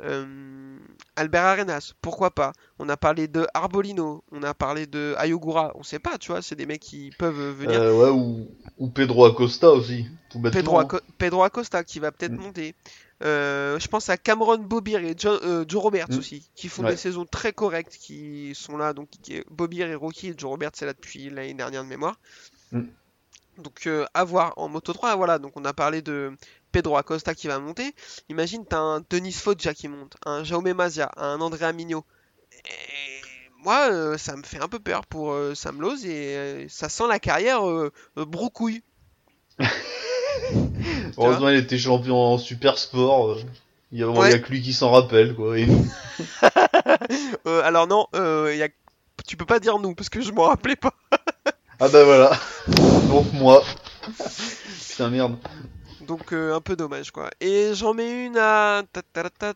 [0.00, 0.76] Euh,
[1.14, 2.52] Albert Arenas, pourquoi pas?
[2.80, 6.42] On a parlé de Arbolino, on a parlé de Ayogura, on sait pas, tu vois,
[6.42, 7.80] c'est des mecs qui peuvent venir.
[7.80, 10.42] Euh, ouais, ou, ou Pedro Acosta aussi, tout.
[10.42, 12.42] Pedro, Aco- Pedro Acosta qui va peut-être Mm.
[12.42, 12.74] monter.
[13.22, 16.18] Euh, je pense à Cameron Bobir et Joe, euh, Joe Roberts Mm.
[16.18, 16.90] aussi, qui font Ouais.
[16.90, 18.92] des saisons très correctes, qui sont là.
[18.94, 19.10] Donc
[19.48, 22.18] Bobir et Rocky, et Joe Roberts c'est là depuis l'année dernière de mémoire.
[22.72, 22.80] Mm.
[23.58, 25.38] Donc euh, à voir en Moto 3, voilà.
[25.38, 26.32] Donc on a parlé de
[26.72, 27.94] Pedro Acosta qui va monter.
[28.28, 32.04] Imagine t'as un Denis Foggia qui monte, un Jaume Mazia, un Andrea Mignot.
[32.64, 33.20] Et
[33.62, 36.88] moi, euh, ça me fait un peu peur pour euh, Sam Lowe et euh, ça
[36.88, 38.82] sent la carrière euh, brocouille.
[41.16, 43.38] Heureusement, il était champion en super sport.
[43.92, 44.28] Il y a, Ouais.
[44.28, 45.56] il y a que lui qui s'en rappelle, quoi.
[45.58, 45.66] Et
[47.46, 48.68] alors non, y a...
[49.26, 50.94] tu peux pas dire nous parce que je m'en rappelais pas.
[51.80, 52.38] Ah bah voilà.
[53.08, 53.64] Donc moi.
[54.88, 55.36] Putain merde.
[56.00, 57.30] Donc euh, un peu dommage quoi.
[57.40, 58.82] Et j'en mets une à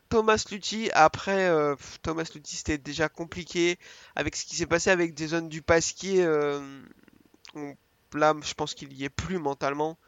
[0.09, 0.91] Thomas Lutti.
[0.95, 3.79] Après, euh, Thomas Lutti c'était déjà compliqué
[4.17, 6.23] avec ce qui s'est passé avec Jason Dupasquier.
[6.25, 6.61] Euh,
[7.55, 7.75] on-
[8.15, 9.99] là, je pense qu'il y est plus mentalement.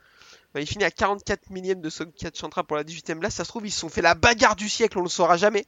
[0.55, 3.35] Bah, il finit à 44 millième de Sokia Chantra pour la 18ème place.
[3.35, 5.67] Ça se trouve, ils se sont fait la bagarre du siècle, on le saura jamais.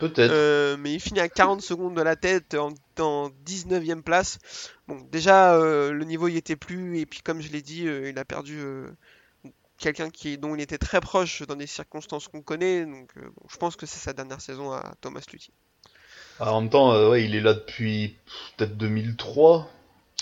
[0.00, 0.32] Peut-être.
[0.32, 4.38] Euh, mais il finit à 40 secondes de la tête en, en 19ème place.
[4.88, 8.10] Bon, déjà, euh, le niveau y était plus, et puis comme je l'ai dit, euh,
[8.10, 8.60] il a perdu
[9.78, 12.84] quelqu'un qui, dont il était très proche dans des circonstances qu'on connaît.
[12.84, 15.52] Donc, bon, je pense que c'est sa dernière saison à Thomas Luthi.
[16.40, 18.16] Ah, en même temps, ouais, il est là depuis
[18.56, 19.70] peut-être 2003.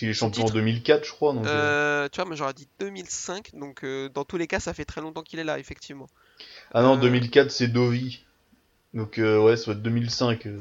[0.02, 1.32] Il est champion en titre 2004, je crois.
[1.32, 4.74] Donc, euh, tu vois, moi j'aurais dit 2005, donc euh, dans tous les cas, ça
[4.74, 6.06] fait très longtemps qu'il est là, effectivement.
[6.72, 8.24] Ah non, euh, 2004, c'est Dovi.
[8.94, 10.46] Donc euh, ouais, ça doit être 2005.
[10.46, 10.58] euh,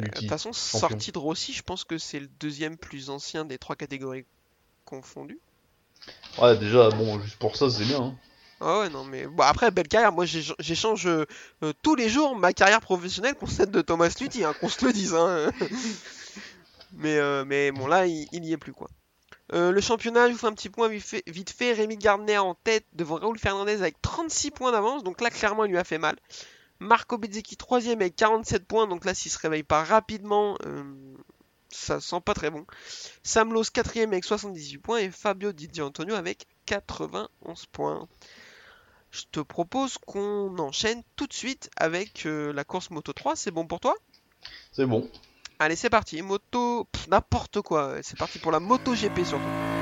[0.00, 0.20] Euh, De Lutti.
[0.20, 0.78] toute façon, champion.
[0.88, 4.24] sorti de Rossi, je pense que c'est le deuxième plus ancien des trois catégories
[4.84, 5.40] confondues.
[6.40, 8.00] Ouais, déjà, bon, juste pour ça, c'est bien.
[8.00, 8.14] hein.
[8.60, 10.12] Ah ouais, non, mais bon, après, belle carrière.
[10.12, 11.26] Moi, j'éch- j'échange euh,
[11.62, 14.84] euh, tous les jours ma carrière professionnelle contre celle de Thomas Luthi, hein, qu'on se
[14.84, 15.14] le dise.
[15.14, 15.50] Hein.
[16.92, 18.88] mais, mais bon, là, il, il y est plus, quoi.
[19.54, 21.22] Euh, le championnat, je vous fais un petit point vite fait.
[21.26, 25.04] Vite fait Rémi Gardner en tête devant Raoul Fernandez avec 36 points d'avance.
[25.04, 26.16] Donc là, clairement, il lui a fait mal.
[26.80, 28.86] Marco Bezzecchi, troisième avec 47 points.
[28.86, 30.84] Donc là, s'il se réveille pas rapidement, euh,
[31.70, 32.66] ça sent pas très bon.
[33.22, 34.98] Sam Lowe, quatrième avec 78 points.
[34.98, 38.08] Et Fabio Di Antonio avec 91 points.
[39.10, 43.36] Je te propose qu'on enchaîne tout de suite avec euh, la course Moto 3.
[43.36, 43.94] C'est bon pour toi?
[44.72, 45.10] C'est bon.
[45.58, 46.22] Allez, c'est parti.
[46.22, 47.96] Moto, n'importe quoi.
[48.02, 49.77] C'est parti pour la Moto GP surtout.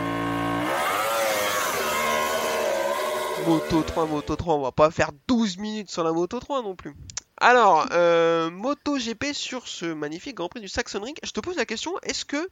[3.46, 6.74] Moto 3, Moto 3, on va pas faire 12 minutes sur la Moto 3 non
[6.74, 6.96] plus.
[7.36, 11.16] Alors, euh, Moto GP sur ce magnifique Grand Prix du Saxon Ring.
[11.22, 12.48] Je te pose la question, est-ce que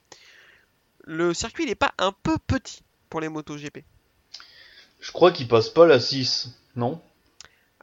[1.04, 3.78] le circuit n'est pas un peu petit pour les Moto GP
[5.00, 7.00] Je crois qu'il passe pas la 6, non?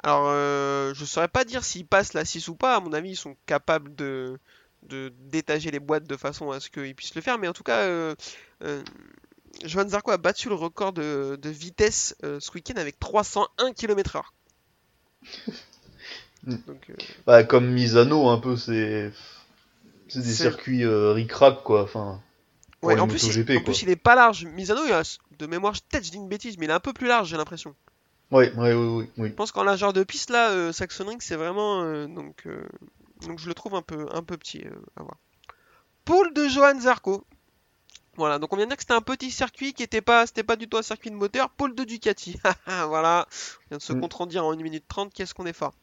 [0.04, 2.78] Alors, euh, je saurais pas dire s'ils passent la 6 ou pas.
[2.78, 4.39] À mon avis, ils sont capables de,
[4.84, 7.38] de détager les boîtes de façon à ce qu'ils puissent le faire.
[7.38, 8.15] Mais en tout cas, euh,
[8.63, 8.84] euh,
[9.64, 14.24] Johan Zarco a battu le record de, de vitesse euh, ce week-end avec 301 km/h.
[16.44, 16.56] Mm.
[16.68, 16.94] Donc, euh,
[17.28, 19.12] Bah, comme Misano, un peu, c'est.
[20.16, 21.84] Des circuits euh, ric-rac, quoi.
[21.84, 22.20] Enfin,
[22.82, 23.64] ouais, en, plus, il, en quoi.
[23.64, 24.46] plus, il est pas large.
[24.46, 25.04] Misano, il a,
[25.38, 27.38] de mémoire, peut-être je dis une bêtise, mais il est un peu plus large, j'ai
[27.38, 27.76] l'impression.
[28.32, 29.30] Ouais, ouais, oui, oui, oui.
[29.30, 31.84] Je pense qu'en largeur de piste, là, euh, Saxon Ring, c'est vraiment.
[31.84, 32.64] euh, donc, euh,
[33.28, 34.64] donc, je le trouve un peu, un peu petit
[34.96, 35.18] à voir.
[36.06, 37.24] Poule de Johan Zarco.
[38.17, 40.43] Voilà, donc on vient de dire que c'était un petit circuit qui était pas, c'était
[40.43, 41.50] pas du tout un circuit de moteur.
[41.50, 42.38] Pôle de Ducati.
[42.88, 44.02] voilà, on vient de se Mm.
[44.02, 45.74] contredire en 1 minute 30, qu'est-ce qu'on est fort.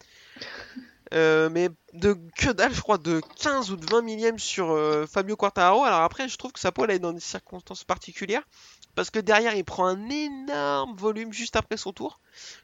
[1.14, 5.06] Euh, mais de que dalle, je crois, de 15 ou de 20 millièmes sur euh,
[5.06, 5.84] Fabio Quartararo.
[5.84, 8.42] Alors après, je trouve que sa pole est dans des circonstances particulières.
[8.98, 12.18] Parce que derrière, il prend un énorme volume juste après son tour.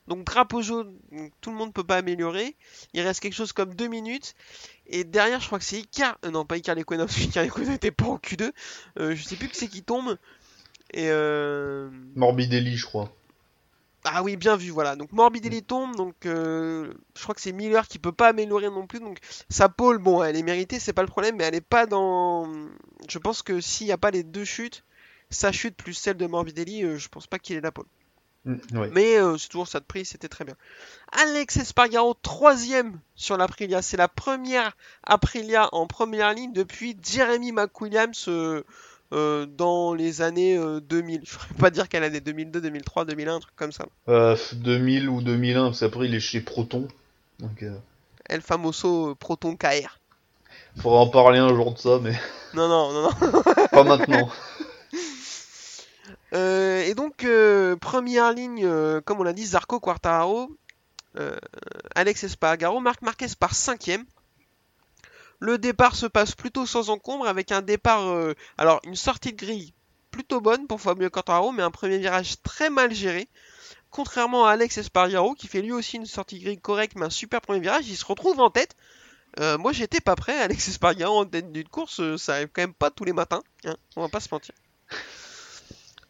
[0.08, 2.56] Donc drapeau jaune, donc, tout le monde peut pas améliorer.
[2.92, 4.34] Il reste quelque chose comme 2 minutes.
[4.88, 6.18] Et derrière, je crois que c'est Icar.
[6.24, 8.50] euh, non, pas Icar Lequena, parce Lequena n'était pas en Q2.
[8.98, 10.18] Euh, je sais plus que c'est qui tombe.
[10.92, 11.88] Et euh...
[12.16, 13.14] Morbidelli, je crois.
[14.02, 14.96] Ah oui, bien vu, voilà.
[14.96, 18.88] Donc Morbidelli tombe, donc euh, je crois que c'est Miller qui peut pas améliorer non
[18.88, 18.98] plus.
[18.98, 19.18] Donc
[19.48, 22.52] sa pole, bon, elle est méritée, c'est pas le problème, mais elle est pas dans.
[23.08, 24.82] Je pense que s'il n'y a pas les deux chutes,
[25.30, 27.86] sa chute plus celle de Morbidelli, euh, je pense pas qu'il ait la pole.
[28.44, 28.56] Mm.
[28.92, 30.54] Mais euh, c'est toujours ça de prix, c'était très bien.
[31.12, 33.82] Alex Espargaro, troisième sur l'Aprilia.
[33.82, 38.62] C'est la première Aprilia en première ligne depuis Jeremy McWilliams euh,
[39.12, 41.22] euh, dans les années euh, 2000.
[41.24, 43.86] Je ne pourrais pas dire quelle année, 2002, 2003, 2001, un truc comme ça.
[44.08, 46.88] Euh, 2000 ou 2001, parce qu'après il est chez Proton.
[47.40, 47.64] Donc,
[48.28, 49.98] El Famoso Proton KR.
[50.76, 52.12] faudra en parler un jour de ça, mais
[52.54, 53.42] Non, non, non, non.
[53.70, 54.30] pas maintenant.
[56.34, 60.50] Euh, et donc, euh, première ligne, euh, comme on l'a dit, Zarco Quartararo,
[61.16, 61.36] euh,
[61.94, 64.04] Alex Espargaro, Marc Marquez par cinquième.
[65.38, 68.02] Le départ se passe plutôt sans encombre avec un départ,
[68.56, 69.74] alors une sortie de grille
[70.10, 73.28] plutôt bonne pour Fabio Quartararo, mais un premier virage très mal géré.
[73.90, 77.10] Contrairement à Alex Espargaro qui fait lui aussi une sortie de grille correcte, mais un
[77.10, 78.74] super premier virage, il se retrouve en tête.
[79.38, 82.90] Moi j'étais pas prêt, Alex Espargaro en tête d'une course, ça arrive quand même pas
[82.90, 84.54] tous les matins, hein, on va pas se mentir.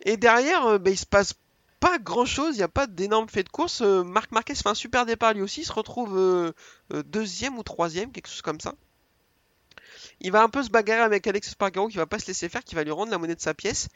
[0.04, 1.34] Et derrière, euh, bah, il se passe
[1.80, 3.80] pas grand chose, il n'y a pas d'énorme fait de course.
[3.82, 6.52] Euh, Marc Marquez fait un super départ lui aussi, il se retrouve euh,
[7.06, 8.74] deuxième ou troisième, quelque chose comme ça.
[10.20, 12.62] Il va un peu se bagarrer avec Alex Espargaro qui va pas se laisser faire,
[12.62, 13.88] qui va lui rendre la monnaie de sa pièce.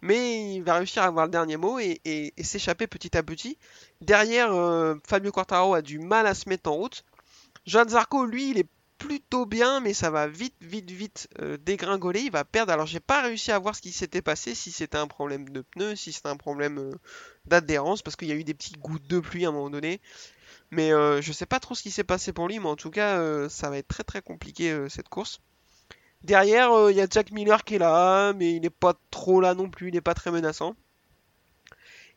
[0.00, 3.58] Mais il va réussir à avoir le dernier mot et, s'échapper petit à petit.
[4.00, 4.50] Derrière,
[5.06, 7.04] Fabio Quartararo a du mal à se mettre en route.
[7.66, 8.68] Johan Zarco, lui, il est
[9.02, 12.20] plutôt bien, mais ça va vite, vite, vite euh, dégringoler.
[12.20, 12.72] Il va perdre.
[12.72, 15.62] Alors, j'ai pas réussi à voir ce qui s'était passé, si c'était un problème de
[15.62, 16.92] pneus, si c'était un problème euh,
[17.44, 20.00] d'adhérence, parce qu'il y a eu des petits gouttes de pluie à un moment donné.
[20.70, 22.90] Mais euh, je sais pas trop ce qui s'est passé pour lui, mais en tout
[22.90, 25.40] cas, euh, ça va être très très compliqué cette course.
[26.22, 29.54] Derrière, il y a Jack Miller qui est là, mais il n'est pas trop là
[29.54, 30.76] non plus, il n'est pas très menaçant.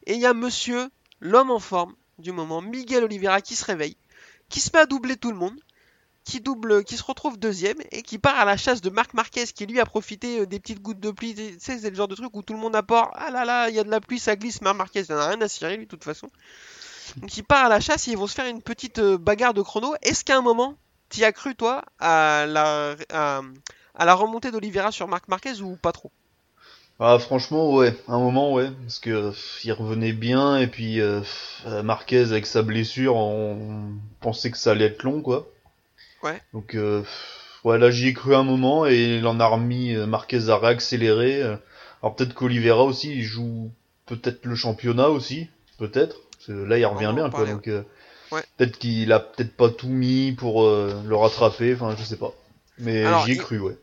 [0.06, 3.98] Et il y a monsieur, l'homme en forme du moment, Miguel Oliveira, qui se réveille,
[4.48, 5.60] qui se met à doubler tout le monde,
[6.25, 9.45] qui double, qui se retrouve deuxième et qui part à la chasse de Marc Marquez,
[9.45, 11.35] qui lui a profité euh, des petites gouttes de pluie.
[11.35, 13.11] Tu sais, c'est le genre de truc où tout le monde apporte.
[13.13, 14.61] Ah là là, il y a de la pluie, ça glisse.
[14.61, 16.27] Marc Marquez, n'en a rien à cirer, lui, de toute façon.
[17.17, 19.53] Donc il part à la chasse et ils vont se faire une petite euh, bagarre
[19.53, 19.93] de chrono.
[20.01, 20.75] Est-ce qu'à un moment,
[21.09, 22.95] tu as cru, toi, à la,
[24.15, 26.11] remontée d'Oliveira sur Marc Marquez ou pas trop?
[26.99, 29.31] Ah, franchement, ouais, un moment, ouais, parce que
[29.63, 31.21] il revenait bien, et puis euh,
[31.83, 35.47] Marquez avec sa blessure, on pensait que ça allait être long, quoi.
[36.23, 36.41] Ouais.
[36.54, 37.04] Donc, euh,
[37.63, 40.58] ouais, là j'y ai cru un moment, et il en a remis, euh, Marquez a
[40.58, 41.41] réaccéléré.
[41.41, 41.56] euh.
[42.01, 43.71] Alors peut-être qu'Olivera aussi, il joue
[44.06, 45.47] peut-être le championnat aussi,
[45.78, 46.17] peut-être.
[46.47, 47.84] Là il revient bien, quoi, donc euh,
[48.32, 48.43] Ouais.
[48.58, 52.34] peut-être qu'il a peut-être pas tout mis pour euh, le rattraper, enfin je sais pas.
[52.80, 53.78] Mais j'y ai il- cru, ouais.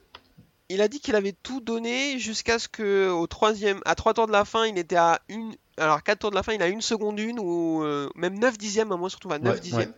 [0.69, 4.27] Il a dit qu'il avait tout donné jusqu'à ce que au troisième, à trois tours
[4.27, 5.55] de la fin, il était à une.
[5.77, 8.57] Alors quatre tours de la fin, il a une seconde une ou euh, même 9
[8.59, 9.81] dixièmes, à moi se retrouve à 9 Ouais, dixièmes.
[9.91, 9.95] ouais.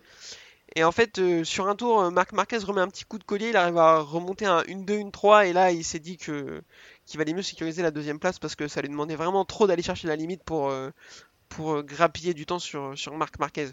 [0.76, 3.24] Et en fait, euh, sur un tour, euh, Marc Marquez remet un petit coup de
[3.24, 6.62] collier, il arrive à remonter à un 1-2, 1-3, et là, il s'est dit que
[7.06, 9.82] qu'il valait mieux sécuriser la deuxième place parce que ça lui demandait vraiment trop d'aller
[9.82, 10.90] chercher la limite pour, euh,
[11.48, 13.68] pour grappiller du temps sur, sur Marc Marquez.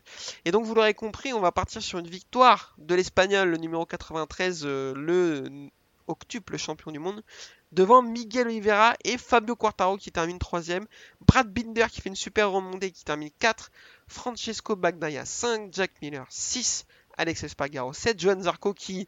[0.46, 3.86] Et donc, vous l'aurez compris, on va partir sur une victoire de l'Espagnol, le numéro
[3.86, 5.70] 93, euh, le
[6.08, 7.24] octuple champion du monde,
[7.72, 10.86] devant Miguel Oliveira et Fabio Quartaro qui termine troisième,
[11.26, 13.72] Brad Binder qui fait une super remontée qui termine 4,
[14.08, 16.86] Francesco Bagnaia 5, Jack Miller 6,
[17.18, 19.08] Alex Espargaro 7, Johan Zarco qui,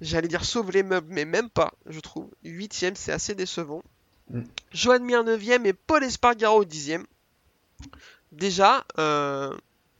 [0.00, 2.28] j'allais dire sauve les meubles, mais même pas, je trouve.
[2.44, 3.82] 8ème, c'est assez décevant.
[4.30, 4.42] Mm.
[4.72, 7.04] Johan Mir 9ème et Paul Espargaro 10ème.
[8.32, 9.56] Déjà, euh,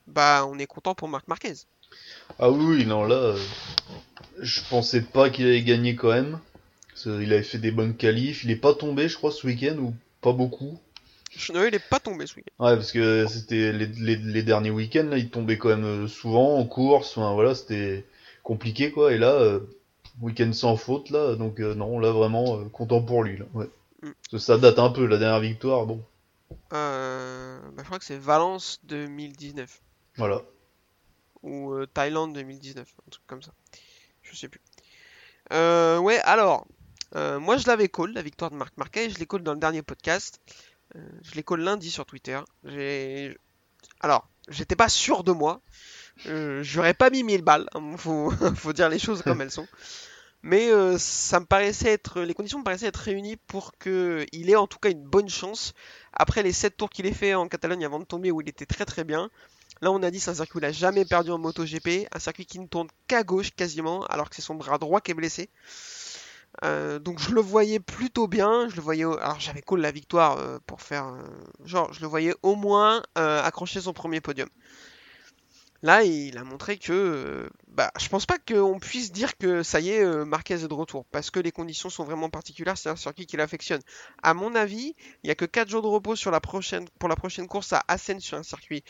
[0.06, 1.54] bah, on est content pour Marc Marquez.
[2.38, 3.38] Ah oui, oui, non, là, euh,
[4.38, 6.38] je pensais pas qu'il allait gagner quand même.
[7.02, 8.44] Parce qu'il avait fait des bonnes qualifs.
[8.44, 10.78] Il est pas tombé, je crois, ce week-end, ou pas beaucoup.
[11.30, 12.64] Je- non, il est pas tombé ce week-end.
[12.64, 16.08] Ouais, parce que c'était les, les, les derniers week-ends, là, il tombait quand même euh,
[16.08, 17.16] souvent en course.
[17.16, 18.04] Enfin, voilà, c'était
[18.42, 19.14] compliqué, quoi.
[19.14, 19.60] Et là, euh,
[20.20, 21.36] week-end sans faute, là.
[21.36, 23.46] Donc, euh, non, là, vraiment, euh, content pour lui, là.
[23.54, 23.70] Ouais.
[24.02, 24.10] Mm.
[24.12, 26.02] Parce que ça date un peu, la dernière victoire, bon.
[26.74, 29.80] Euh, bah, je crois que c'est Valence 2019
[30.16, 30.42] Voilà.
[31.42, 33.52] ou euh, Thaïlande 2019, un truc comme ça.
[34.22, 34.60] Je sais plus.
[35.52, 36.66] Euh, ouais, alors,
[37.16, 39.60] euh, moi je l'avais call, la victoire de Marc Marquez, je l'ai call dans le
[39.60, 40.40] dernier podcast.
[40.96, 42.40] Euh, je l'ai call lundi sur Twitter.
[44.00, 45.60] Alors, j'étais pas sûr de moi.
[46.26, 49.66] Euh, J'aurais pas mis 1000 balles, hein, faut, faut dire les choses comme elles sont.
[50.42, 54.56] Mais ça me paraissait être, les conditions me paraissaient être réunies pour que il ait
[54.56, 55.74] en tout cas une bonne chance.
[56.14, 58.64] Après les 7 tours qu'il ait fait en Catalogne avant de tomber où il était
[58.64, 59.30] très très bien.
[59.82, 62.18] Là on a dit c'est un circuit où il a jamais perdu en MotoGP, un
[62.18, 65.14] circuit qui ne tourne qu'à gauche quasiment, alors que c'est son bras droit qui est
[65.14, 65.50] blessé.
[66.64, 70.38] Euh, donc je le voyais plutôt bien, je le voyais, alors j'avais call la victoire
[70.38, 71.16] euh, pour faire,
[71.64, 74.48] genre je le voyais au moins euh, accrocher son premier podium.
[75.82, 79.88] Là, il a montré que, bah, je pense pas qu'on puisse dire que ça y
[79.88, 82.76] est, Marquez est de retour, parce que les conditions sont vraiment particulières.
[82.76, 83.80] C'est un circuit qu'il affectionne.
[84.22, 84.94] À mon avis,
[85.24, 86.16] il y a que 4 jours de repos
[86.98, 88.84] pour la prochaine course à Assen sur un circuit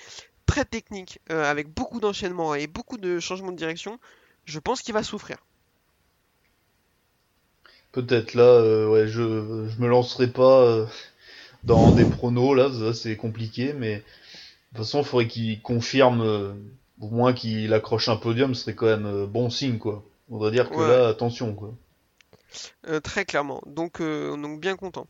[0.46, 4.00] très technique, avec beaucoup d'enchaînements et beaucoup de changements de direction.
[4.44, 5.36] Je pense qu'il va souffrir.
[7.93, 10.86] Peut-être là, euh, ouais, je, je me lancerai pas euh,
[11.64, 14.03] dans des pronos là, c'est compliqué, mais de
[14.68, 16.53] toute façon, il faudrait qu'il confirme, euh,
[17.01, 20.05] au moins qu'il accroche un podium, ce serait quand même bon signe quoi.
[20.30, 20.86] On va dire que Ouais.
[20.86, 21.74] là, attention quoi.
[23.03, 23.62] Très clairement.
[23.66, 25.07] Donc, donc bien content.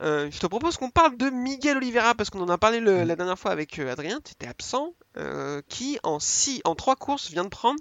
[0.00, 3.16] Je te propose qu'on parle de Miguel Oliveira parce qu'on en a parlé le- la
[3.16, 4.94] dernière fois avec Adrien, tu étais absent,
[5.68, 7.78] qui en six, en 3 courses vient de prendre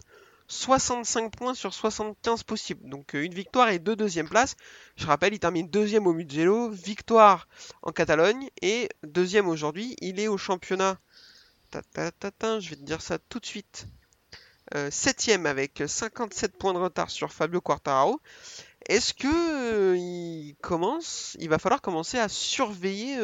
[0.52, 2.89] 65 points sur 75 possibles.
[2.89, 4.58] Donc euh, une victoire et deux deuxièmes places.
[4.97, 7.47] Je rappelle, il termine deuxième au Mugello, victoire
[7.82, 9.95] en Catalogne et deuxième aujourd'hui.
[10.02, 10.99] Il est au championnat.
[11.74, 13.88] Je vais te dire ça tout de suite.
[14.76, 18.20] Euh, septième avec 57 points de retard sur Fabio Quartararo.
[18.89, 23.18] Est-ce que euh, il commence, il va falloir commencer à surveiller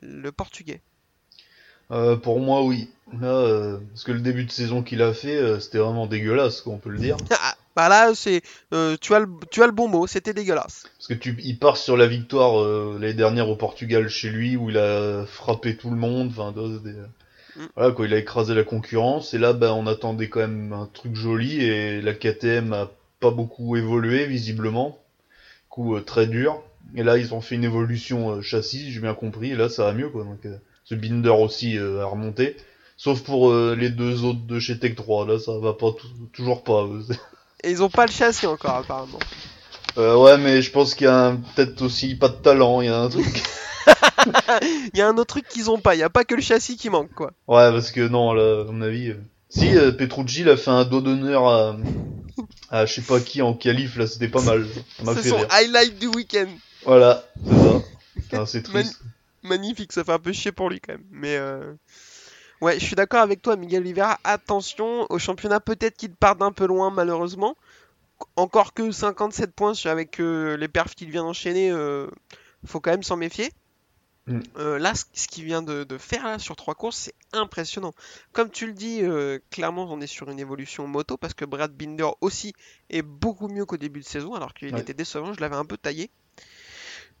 [0.00, 0.82] le Portugais?
[1.90, 2.88] Euh, pour moi, oui.
[3.20, 6.62] Là, euh, parce que le début de saison qu'il a fait, euh, c'était vraiment dégueulasse,
[6.62, 7.16] quoi, on peut le dire.
[7.30, 8.42] Ah, bah là, c'est,
[9.00, 10.84] tu as le, tu as le bon mot, c'était dégueulasse.
[10.96, 12.62] Parce que tu, il part sur la victoire
[12.98, 16.28] l'année dernière au Portugal chez lui où il a frappé tout le monde.
[16.36, 16.92] Enfin, des-
[17.54, 17.66] Mm.
[17.76, 19.34] voilà quoi, il a écrasé la concurrence.
[19.34, 23.30] Et là, ben, on attendait quand même un truc joli et la KTM a pas
[23.30, 24.98] beaucoup évolué visiblement.
[25.64, 26.62] Du coup, très dur.
[26.94, 29.50] Et là, ils ont fait une évolution châssis, si j'ai bien compris.
[29.52, 30.24] Et là, ça va mieux quoi.
[30.24, 30.46] Donc,
[30.84, 32.56] ce Binder aussi euh, a remonté.
[32.96, 35.26] Sauf pour euh, les deux autres de chez Tech 3.
[35.26, 36.82] Là, ça va pas tou- toujours pas.
[36.84, 37.02] euh,
[37.64, 39.18] Et ils ont pas le châssis encore, apparemment.
[39.98, 42.80] Euh, ouais, mais je pense qu'il y a peut-être aussi pas de talent.
[42.80, 43.42] Il y a un truc.
[44.94, 46.40] Il y a un autre truc qu'ils ont pas, il y a pas que le
[46.42, 47.32] châssis qui manque, quoi.
[47.48, 49.08] Ouais, parce que non, là, à mon avis.
[49.10, 51.76] euh, Si, euh, Petrucci, il a fait un doigt d'honneur à,
[52.70, 54.64] à je sais pas qui en qualif, là, c'était pas mal.
[55.14, 55.46] C'est son rire.
[55.50, 56.46] highlight du week-end.
[56.84, 57.58] Voilà, c'est
[58.38, 58.46] ça.
[58.46, 59.00] C'est triste.
[59.42, 61.04] Magnifique, ça fait un peu chier pour lui quand même.
[61.10, 61.74] Mais euh,
[62.60, 64.18] ouais, je suis d'accord avec toi, Miguel Oliveira.
[64.24, 67.56] Attention au championnat, peut-être qu'il part d'un peu loin, malheureusement.
[68.36, 72.06] Encore que 57 points avec euh, les perfs qu'il vient d'enchaîner, euh,
[72.64, 73.50] faut quand même s'en méfier.
[74.28, 74.38] Mm.
[74.58, 77.92] Euh, là, ce qu'il vient de, de faire là sur trois courses, c'est impressionnant.
[78.32, 79.02] Comme tu le dis,
[79.50, 82.52] clairement, on est sur une évolution moto parce que Brad Binder aussi
[82.90, 84.80] est beaucoup mieux qu'au début de saison, alors qu'il Ouais.
[84.80, 85.32] était décevant.
[85.32, 86.08] Je l'avais un peu taillé.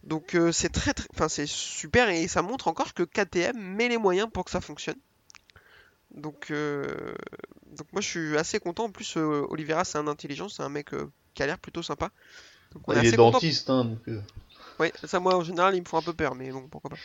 [0.04, 3.88] Donc euh, c'est très, très, enfin c'est super et ça montre encore que KTM met
[3.88, 4.96] les moyens pour que ça fonctionne.
[6.14, 7.14] Donc, euh,
[7.76, 8.84] donc moi je suis assez content.
[8.84, 11.82] En plus, euh, Oliveira c'est un intelligent, c'est un mec euh, qui a l'air plutôt
[11.82, 12.10] sympa.
[12.74, 14.00] Donc on il est dentiste, hein, donc.
[14.78, 16.96] Ouais, ça moi en général ils me font un peu peur, mais bon pourquoi pas.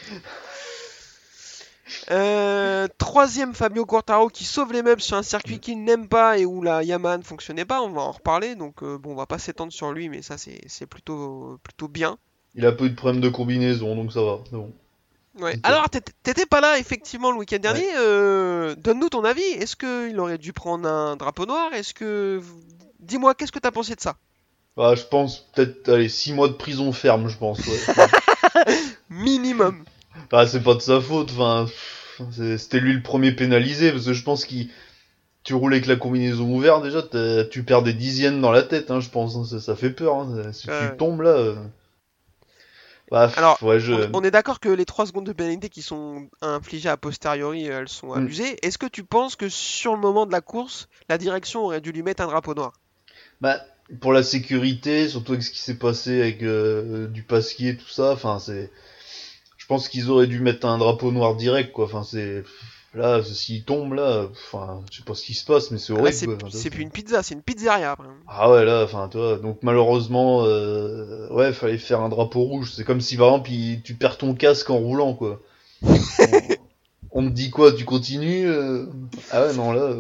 [2.97, 6.61] Troisième Fabio Quartaro qui sauve les meubles sur un circuit qu'il n'aime pas et où
[6.61, 9.71] la Yamaha ne fonctionnait pas, on va en reparler, donc bon on va pas s'étendre
[9.71, 12.17] sur lui mais ça c'est c'est plutôt, plutôt bien.
[12.57, 14.39] Il a pas eu de problème de combinaison, donc ça va.
[14.51, 14.71] bon.
[15.39, 15.55] Ouais.
[15.61, 17.85] Alors, t'étais- pas là effectivement le week-end dernier.
[17.97, 19.41] euh, Donne-nous ton avis.
[19.43, 21.71] Est-ce qu'il aurait dû prendre un drapeau noir?
[21.73, 22.41] Est-ce que.
[22.99, 24.15] Dis-moi, qu'est-ce que t'as pensé de ça?
[24.75, 27.59] Bah, je pense peut-être, allez, 6 mois de prison ferme, je pense.
[27.59, 28.65] Ouais.
[29.09, 29.83] Minimum.
[30.31, 31.67] bah, c'est pas de sa faute, enfin.
[32.57, 34.69] C'était lui le premier pénalisé, parce que je pense qu'il.
[35.43, 37.01] Tu roules avec la combinaison ouverte, déjà,
[37.49, 39.35] tu perds des dixièmes dans la tête, hein, je pense.
[39.35, 40.15] hein, ça, ça fait peur.
[40.15, 41.29] Hein, si tu tombes là.
[41.29, 41.55] euh,
[43.09, 43.93] Bah, Alors, ouais, je.
[43.93, 47.65] On, on est d'accord que les 3 secondes de pénalité qui sont infligées a posteriori,
[47.65, 48.17] elles sont Mm.
[48.17, 48.57] abusées.
[48.65, 51.91] Est-ce que tu penses que sur le moment de la course, la direction aurait dû
[51.91, 52.73] lui mettre un drapeau noir?
[53.41, 53.61] Bah,
[54.01, 58.11] pour la sécurité, surtout avec ce qui s'est passé avec euh, du pasquier, tout ça,
[58.11, 58.71] enfin, c'est.
[59.57, 61.85] Je pense qu'ils auraient dû mettre un drapeau noir direct, quoi.
[61.85, 62.43] Enfin, c'est.
[62.97, 65.99] Là, s'il tombe, là, enfin, je sais pas ce qui se passe, mais c'est Là,
[65.99, 66.27] horrible, c'est.
[66.27, 68.07] Enfin, plus une pizza, c'est une pizzeria après.
[68.27, 72.71] Ah ouais, là, enfin, toi, donc malheureusement, euh, ouais, fallait faire un drapeau rouge.
[72.75, 75.39] C'est comme si, par exemple, il- tu perds ton casque en roulant, quoi.
[75.83, 78.87] on, on te dit quoi, tu continues euh
[79.31, 79.93] Ah ouais, non, là.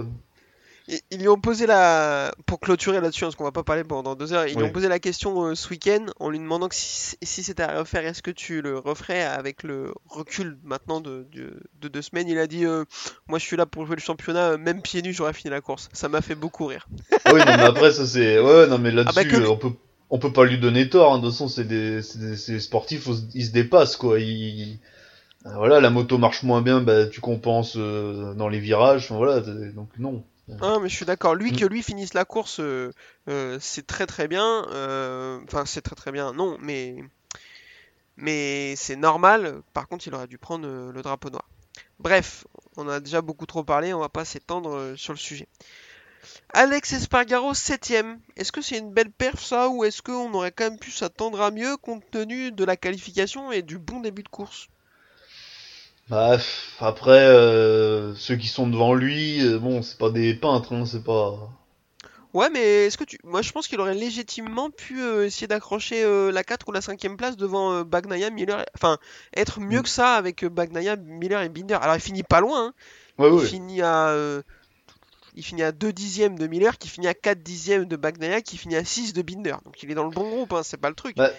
[0.87, 2.33] Ils lui ont posé la.
[2.45, 4.71] Pour clôturer là-dessus, hein, parce qu'on va pas parler pendant deux heures, ils lui ont
[4.71, 8.05] posé la question euh, ce week-end en lui demandant que si, si c'était à refaire,
[8.05, 12.29] est-ce que tu le referais avec le recul maintenant de, de, de deux semaines?
[12.29, 12.85] Il a dit euh,
[13.27, 15.59] Moi je suis là pour jouer le championnat, euh, même pieds nus, j'aurais fini la
[15.59, 15.89] course.
[15.91, 16.87] Ça m'a fait beaucoup rire.
[17.25, 18.39] Ah oui, non, mais après, ça c'est.
[18.39, 19.71] Ouais, non, mais là-dessus, Ah bah que euh, on peut.
[20.09, 21.17] On peut pas lui donner tort, hein.
[21.17, 22.01] de toute façon, c'est des,
[22.61, 24.21] sportifs, ils se dépassent, quoi.
[24.21, 24.79] Ils,
[25.43, 29.89] voilà, la moto marche moins bien, bah, tu compenses euh, dans les virages, voilà, donc
[29.99, 30.23] non.
[30.61, 31.35] Ah, mais je suis d'accord.
[31.35, 31.55] Lui, Mm.
[31.55, 32.91] que lui finisse la course, euh,
[33.29, 34.65] euh, c'est très très bien.
[34.71, 36.95] euh, Enfin, c'est très très bien, non, mais.
[38.17, 39.61] Mais c'est normal.
[39.73, 41.47] Par contre, il aurait dû prendre le drapeau noir.
[41.99, 42.45] Bref,
[42.77, 45.47] on a déjà beaucoup trop parlé, on va pas s'étendre sur le sujet.
[46.53, 48.19] Alex Espargaro, 7ème.
[48.35, 51.39] Est-ce que c'est une belle perf ça, ou est-ce qu'on aurait quand même pu s'attendre
[51.41, 54.67] à mieux compte tenu de la qualification et du bon début de course?
[56.09, 56.37] Bah,
[56.79, 61.03] après, euh, ceux qui sont devant lui, euh, bon, c'est pas des peintres, hein, c'est
[61.03, 61.49] pas.
[62.33, 63.17] Ouais, mais est-ce que tu.
[63.23, 67.15] Moi, je pense qu'il aurait légitimement pu euh, essayer d'accrocher la 4 ou la 5ème
[67.17, 68.63] place devant Bagnaia, Miller.
[68.75, 68.97] Enfin,
[69.35, 71.77] être mieux que ça avec Bagnaia, Miller et Binder.
[71.81, 72.67] Alors, il finit pas loin.
[72.67, 72.73] hein.
[73.17, 73.45] Ouais, Il ouais.
[73.45, 74.15] finit à.
[75.35, 78.57] Il finit à 2 dixièmes de Miller, qui finit à 4 dixièmes de Bagnaia, qui
[78.57, 79.55] finit à 6 de Binder.
[79.65, 81.15] Donc il est dans le bon groupe, hein, c'est pas le truc.
[81.15, 81.31] Bah,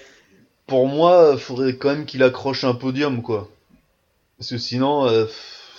[0.66, 3.48] Pour moi, faudrait quand même qu'il accroche un podium, quoi.
[4.38, 5.26] Parce que sinon, euh,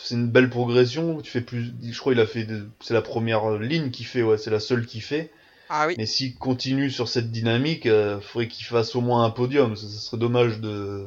[0.03, 1.22] c'est une belle progression.
[1.22, 1.72] Tu fais plus.
[1.82, 2.43] Je crois qu'il a fait.
[2.43, 5.32] de- C'est la première ligne qu'il fait, ouais, c'est la seule qu'il fait.
[5.70, 5.95] Ah oui.
[5.97, 9.76] Mais s'il continue sur cette dynamique, euh, faudrait qu'il fasse au moins un podium.
[9.76, 11.05] Ça, ça serait dommage de,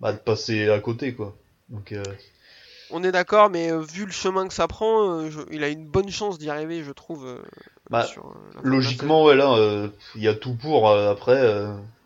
[0.00, 1.36] bah, de passer à côté, quoi.
[1.68, 2.02] Donc, euh,
[2.90, 5.68] On est d'accord, mais euh, vu le chemin que ça prend, euh, je- il a
[5.68, 7.24] une bonne chance d'y arriver, je trouve.
[7.24, 7.38] euh,
[7.88, 8.34] bah, sur,
[8.64, 10.90] logiquement, ouais, là, il y a tout pour.
[10.90, 11.40] après,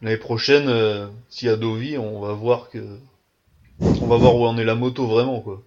[0.03, 2.79] l'année prochaine, s'il y a Dovi, on va voir que,
[4.01, 5.63] on va voir où en est la moto vraiment, quoi.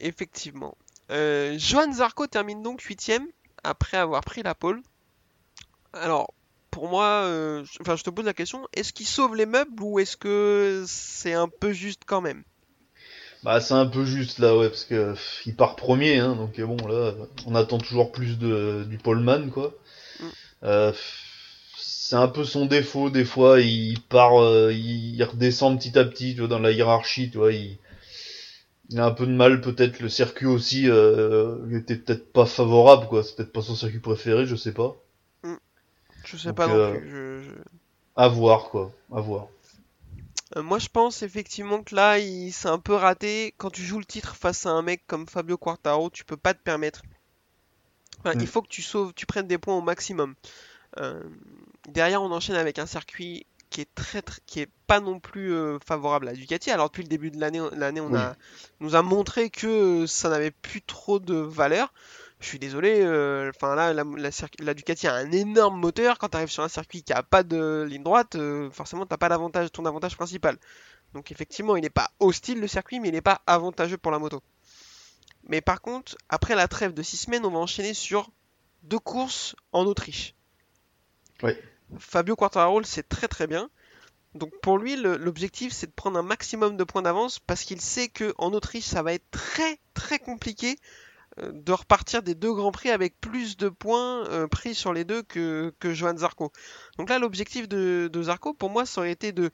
[0.00, 0.76] Effectivement.
[1.10, 3.26] Euh, Johan Zarco termine donc 8ème
[3.64, 4.82] après avoir pris la pole.
[5.92, 6.32] Alors,
[6.70, 9.82] pour moi, euh, je- enfin, je te pose la question, est-ce qu'il sauve les meubles
[9.82, 12.44] ou est-ce que c'est un peu juste quand même?
[13.42, 16.58] Bah, c'est un peu juste là, ouais, parce que pff, il part premier, hein, donc
[16.58, 17.14] euh, bon, là,
[17.46, 19.74] on attend toujours plus de, du poleman, quoi.
[20.20, 20.26] Mm.
[20.64, 21.27] Euh, pff,
[22.08, 26.32] c'est un peu son défaut, des fois, il part, euh, il, redescend petit à petit,
[26.32, 27.76] tu vois, dans la hiérarchie, tu vois, il,
[28.90, 32.46] il a un peu de mal, peut-être, le circuit aussi, euh, il était peut-être pas
[32.46, 34.96] favorable, quoi, c'est peut-être pas son circuit préféré, je sais pas.
[36.24, 37.10] Je sais Donc, pas non euh, plus.
[37.10, 37.62] je- je-
[38.16, 39.48] À voir, quoi, à voir.
[40.56, 43.54] Euh, moi, je pense effectivement que là, il s'est un peu raté.
[43.56, 46.52] Quand tu joues le titre face à un mec comme Fabio Quartaro, tu peux pas
[46.54, 47.02] te permettre.
[48.20, 48.40] Enfin, Mm.
[48.40, 50.34] Il faut que tu sauves, tu prennes des points au maximum.
[50.98, 51.22] Euh,
[51.88, 55.52] derrière, on enchaîne avec un circuit qui est très, très- qui est pas non plus
[55.52, 56.70] euh, favorable à Ducati.
[56.70, 58.18] Alors depuis le début de l'année, l'année, on Oui.
[58.18, 58.34] a
[58.80, 61.92] nous a montré que ça n'avait plus trop de valeur.
[62.40, 63.00] Je suis désolé.
[63.02, 66.18] euh, Enfin là, la, la circuit- la Ducati a un énorme moteur.
[66.18, 69.16] Quand tu arrives sur un circuit qui a pas de ligne droite, euh, forcément t'as
[69.18, 70.56] pas l'avantage, ton avantage principal.
[71.12, 74.18] Donc effectivement, il n'est pas hostile le circuit, mais il n'est pas avantageux pour la
[74.18, 74.42] moto.
[75.48, 78.30] Mais par contre, après la trêve de 6 semaines, on va enchaîner sur
[78.82, 80.34] deux courses en Autriche.
[81.42, 81.60] Ouais.
[81.98, 83.70] Fabio Quartararo, c'est très très bien.
[84.34, 88.08] Donc pour lui, l'objectif c'est de prendre un maximum de points d'avance parce qu'il sait
[88.08, 90.76] que en Autriche, ça va être très très compliqué
[91.40, 95.04] euh, de repartir des deux grands prix avec plus de points euh, pris sur les
[95.04, 96.52] deux que, que Johan Zarco.
[96.98, 99.50] Donc là, l'objectif de, de Zarco, pour moi, ça aurait été de,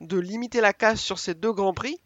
[0.00, 1.98] de limiter la casse sur ces deux grands prix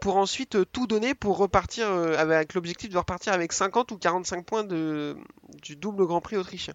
[0.00, 4.44] pour ensuite euh, tout donner pour repartir avec l'objectif de repartir avec 50 ou 45
[4.44, 5.16] points de,
[5.62, 6.74] du double Grand Prix autrichien.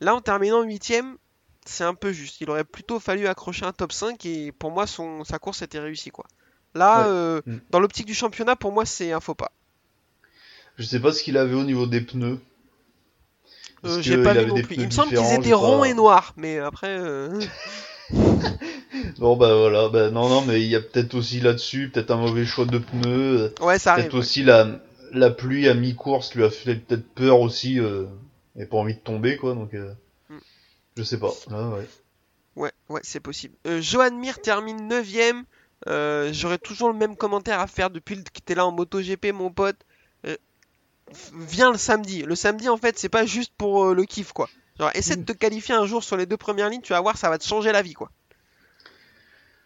[0.00, 0.90] Là, en terminant 8
[1.64, 2.40] c'est un peu juste.
[2.40, 5.78] Il aurait plutôt fallu accrocher un top 5 et pour moi, son, sa course était
[5.78, 6.10] réussie.
[6.10, 6.24] Quoi.
[6.74, 7.06] Là, Ouais.
[7.08, 7.56] euh, Mm.
[7.70, 9.52] dans l'optique du championnat, pour moi, c'est un faux pas.
[10.78, 12.38] Je sais pas ce qu'il avait au niveau des pneus.
[13.84, 14.76] Euh, J'ai pas vu non plus.
[14.76, 16.88] Il me semble qu'ils étaient ronds et noirs, mais après.
[16.98, 17.40] euh,
[19.18, 22.16] Bon bah voilà, bah non non mais il y a peut-être aussi là-dessus peut-être un
[22.16, 24.04] mauvais choix de pneus, Ouais, ça arrive.
[24.04, 24.80] peut-être aussi la
[25.12, 27.78] la pluie à mi-course lui a fait peut-être peur aussi,
[28.56, 29.74] et pas envie de tomber quoi donc.
[30.96, 31.32] Je sais pas.
[31.50, 31.88] Ouais.
[32.56, 33.56] Ouais, ouais, c'est possible.
[33.66, 35.44] Euh, Johan Mir termine 9ème.
[35.88, 39.32] Euh, J'aurais toujours le même commentaire à faire depuis le- que t'es là en MotoGP,
[39.32, 39.76] mon pote.
[40.26, 40.36] Euh,
[41.34, 42.22] viens le samedi.
[42.22, 44.48] Le samedi, en fait, c'est pas juste pour euh, le kiff, quoi.
[44.78, 47.16] Genre, essaie de te qualifier un jour sur les deux premières lignes, tu vas voir,
[47.16, 48.10] ça va te changer la vie, quoi.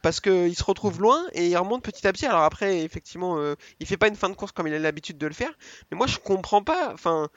[0.03, 2.27] Parce qu'il se retrouve loin et il remonte petit à petit.
[2.27, 5.19] Alors après, effectivement, euh, il fait pas une fin de course comme il a l'habitude
[5.19, 5.51] de le faire.
[5.91, 6.93] Mais moi, je comprends pas.
[6.95, 7.29] Enfin,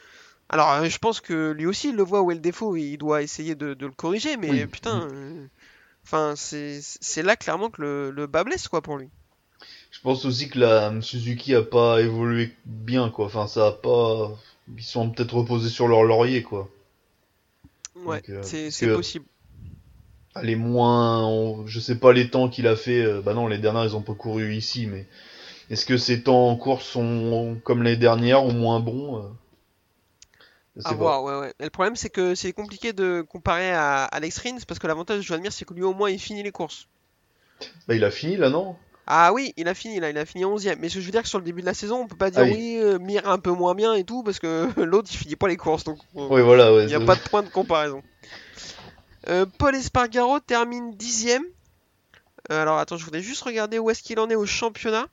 [0.51, 2.81] alors, euh, je pense que lui aussi, il le voit où est le défaut et
[2.81, 4.37] il doit essayer de, de le corriger.
[4.37, 4.65] Mais Oui.
[4.67, 5.47] putain, euh,
[6.05, 9.09] enfin, c'est c'est là clairement que le, le bas blesse, quoi, pour lui.
[9.91, 13.25] Je pense aussi que la Suzuki a pas évolué bien quoi.
[13.25, 14.31] Enfin ça a pas
[14.77, 16.69] ils sont peut-être reposés sur leur laurier quoi.
[17.95, 19.25] Ouais, euh, c'est que- possible.
[20.41, 23.57] Les moins on- je sais pas les temps qu'il a fait euh, bah non les
[23.57, 25.05] dernières ils ont pas couru ici mais
[25.69, 29.27] est-ce que ces temps en course sont comme les dernières ou moins bons euh,
[30.79, 30.95] À pas.
[30.95, 31.53] voir, ouais, ouais.
[31.59, 35.17] Et le problème, c'est que c'est compliqué de comparer à Alex Rins parce que l'avantage
[35.17, 36.87] de Joan Mir, c'est que lui, au moins, il finit les courses.
[37.87, 38.75] Bah il a fini là non?
[39.05, 40.77] Ah oui, il a fini là, il a fini 11ème.
[40.79, 42.15] Mais ce que je veux dire que sur le début de la saison, on peut
[42.15, 42.53] pas dire Ah oui.
[42.53, 45.47] oui, euh, Mir un peu moins bien et tout parce que l'autre il finit pas
[45.47, 46.83] les courses donc euh, Oui voilà ouais.
[46.83, 48.01] il n'y a pas de point de comparaison.
[49.27, 51.41] Euh, Paul Espargaro termine 10ème.
[52.51, 55.05] Euh, alors attends, je voudrais juste regarder où est-ce qu'il en est au championnat.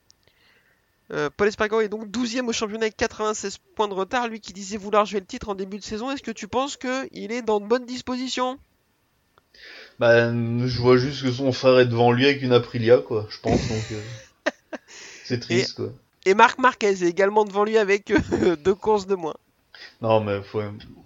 [1.10, 4.28] Euh, Paul Espargaro est donc 12ème au championnat avec 96 points de retard.
[4.28, 6.76] Lui qui disait vouloir jouer le titre en début de saison, est-ce que tu penses
[6.76, 8.58] qu'il est dans de bonnes dispositions?
[9.98, 13.38] Bah, je vois juste que son frère est devant lui avec une Aprilia, quoi, je
[13.40, 13.82] pense, donc...
[13.92, 14.00] euh,
[15.24, 15.92] C'est triste, quoi.
[16.26, 19.34] Et Marc Marquez est également devant lui avec euh, deux courses de moins.
[20.00, 20.62] Non, mais faut...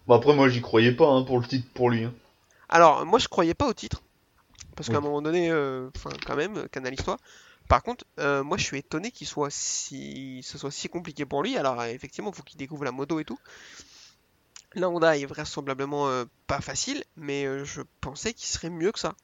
[0.07, 2.05] Bon, après, moi, j'y croyais pas, hein, pour le titre, pour lui.
[2.05, 2.13] hein.
[2.69, 4.03] Alors, moi je croyais pas au titre.
[4.77, 4.99] Parce qu'à Oui.
[4.99, 5.91] un moment donné, euh,
[6.27, 7.19] quand même, canalise-toi.
[7.69, 11.43] Par contre, euh, moi je suis étonné qu'il soit si, ce soit si compliqué pour
[11.43, 11.57] lui.
[11.57, 13.39] Alors effectivement, il faut qu'il découvre la moto et tout.
[14.75, 18.99] La Honda est vraisemblablement euh, pas facile, mais euh, je pensais qu'il serait mieux que
[18.99, 19.15] ça.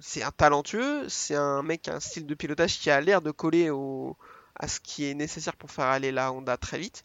[0.00, 3.20] C'est un talentueux, c'est un mec qui a un style de pilotage qui a l'air
[3.20, 4.16] de coller au,
[4.56, 7.04] à ce qui est nécessaire pour faire aller la Honda très vite.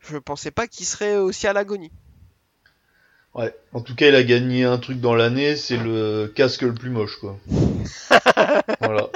[0.00, 1.92] Je pensais pas qu'il serait aussi à l'agonie.
[3.34, 3.54] Ouais.
[3.72, 6.90] En tout cas, il a gagné un truc dans l'année, c'est le casque le plus
[6.90, 7.38] moche, quoi.
[8.80, 9.07] voilà.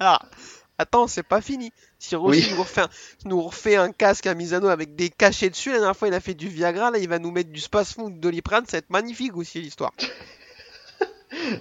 [0.00, 0.20] Ah,
[0.78, 1.72] attends, c'est pas fini.
[1.98, 2.50] Si Rossi Oui.
[2.50, 2.88] nous, refait un,
[3.24, 6.20] nous refait un casque à Misano avec des cachets dessus, la dernière fois il a
[6.20, 8.78] fait du Viagra, là il va nous mettre du Spasfon ou de Doliprane, ça va
[8.78, 9.92] être magnifique aussi l'histoire.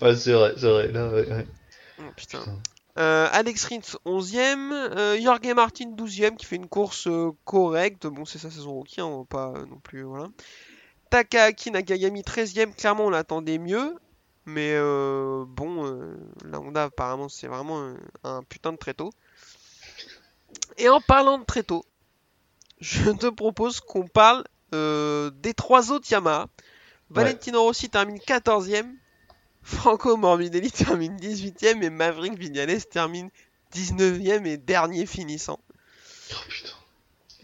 [0.01, 0.87] Ouais, c'est vrai, c'est vrai.
[0.91, 1.45] Là, ouais, ouais.
[1.99, 2.39] Oh, putain.
[2.39, 2.59] Putain.
[2.97, 8.07] Euh, Alex Rins 11ème, euh, Jorge Martin 12ème qui fait une course euh, correcte.
[8.07, 10.03] Bon, c'est sa saison rookie, hein, on va pas euh, non plus.
[10.03, 10.27] Voilà.
[11.09, 13.95] Takaaki Nakagami 13ème, clairement on l'attendait mieux.
[14.45, 19.11] Mais euh, bon, euh, la Honda apparemment c'est vraiment un, un putain de tréteau.
[20.77, 21.85] Et en parlant de tréteau,
[22.79, 24.43] je te propose qu'on parle
[24.73, 26.47] euh, des trois autres Yamaha.
[27.11, 28.93] Valentino Rossi termine 14ème,
[29.61, 33.29] Franco Morbidelli termine 18ème et Maverick Vignales termine
[33.73, 35.59] 19ème et dernier finissant.
[36.31, 36.69] Oh, putain.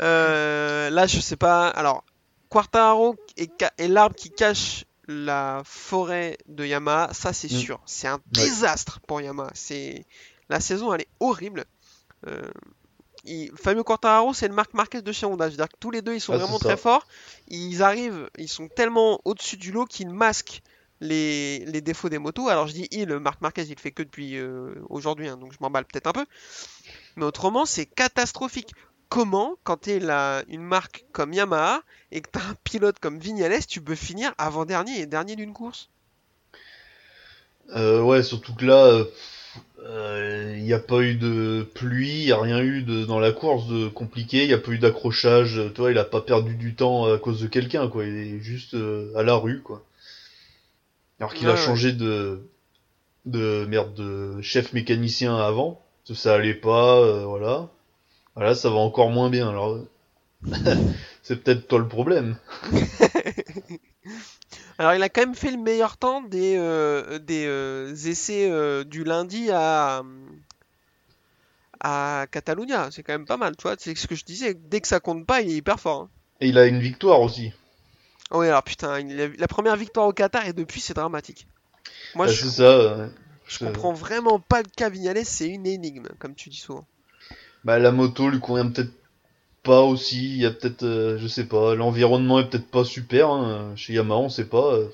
[0.02, 1.68] Euh, là, je sais pas.
[1.70, 2.04] Alors,
[3.38, 7.58] est, ca- est l'arbre qui cache la forêt de Yamaha, ça c'est Mm.
[7.58, 7.80] sûr.
[7.86, 9.52] C'est un désastre pour Yamaha.
[9.54, 10.06] C'est
[10.50, 11.66] la saison, elle est horrible.
[12.28, 12.42] Euh,
[13.24, 15.46] il- Fabio Quartararo, c'est le Marc Marquez de chez Honda.
[15.48, 17.06] Je veux dire que tous les deux, ils sont Ah, vraiment très forts.
[17.48, 20.62] Ils arrivent, ils sont tellement au-dessus du lot qu'ils masquent
[21.00, 22.48] les, les défauts des motos.
[22.50, 25.58] Alors je dis il, Marc Marquez, il fait que depuis euh, aujourd'hui, hein, donc je
[25.60, 26.26] m'emballe peut-être un peu.
[27.16, 28.72] Mais autrement, c'est catastrophique.
[29.12, 29.98] Comment, quand tu es
[30.48, 34.34] une marque comme Yamaha et que tu as un pilote comme Vignales, tu peux finir
[34.40, 35.92] avant-dernier et dernier d'une course?
[37.76, 39.06] Euh, ouais, surtout que là,
[40.56, 43.32] il n'y a pas eu de pluie, il n'y a rien eu de, dans la
[43.32, 46.22] course de compliqué, il n'y a pas eu d'accrochage, euh, tu vois, il a pas
[46.22, 49.62] perdu du temps à cause de quelqu'un, quoi, il est juste euh, à la rue,
[49.62, 49.84] quoi.
[51.22, 51.56] Alors qu'il Ouais, a ouais.
[51.56, 52.42] changé de,
[53.26, 55.84] de, merde, de chef mécanicien avant,
[56.14, 57.70] ça allait pas, euh, voilà.
[58.42, 59.78] Voilà, ça va encore moins bien, alors...
[61.22, 62.38] C'est peut-être toi le problème.
[64.80, 68.84] Alors il a quand même fait le meilleur temps des, euh, des euh, essais euh,
[68.84, 70.02] du lundi à,
[71.80, 72.90] à Catalunya.
[72.92, 73.76] C'est quand même pas mal, tu vois.
[73.78, 74.56] C'est ce que je disais.
[74.56, 76.02] Dès que ça compte pas, il est hyper fort.
[76.02, 76.10] hein.
[76.40, 77.54] Et il a une victoire aussi.
[78.32, 81.46] Oh oui, alors putain, il a- la première victoire au Qatar et depuis c'est dramatique.
[82.16, 82.98] Moi Ah, je, c'est ça.
[82.98, 83.10] ouais.
[83.48, 86.88] je comprends vraiment pas le cas Vignales, c'est une énigme, comme tu dis souvent.
[87.64, 88.92] Bah la moto lui convient peut-être
[89.64, 93.30] pas aussi, il y a peut-être, euh, je sais pas, l'environnement est peut-être pas super,
[93.30, 93.74] hein.
[93.76, 94.88] chez Yamaha on sait pas, euh,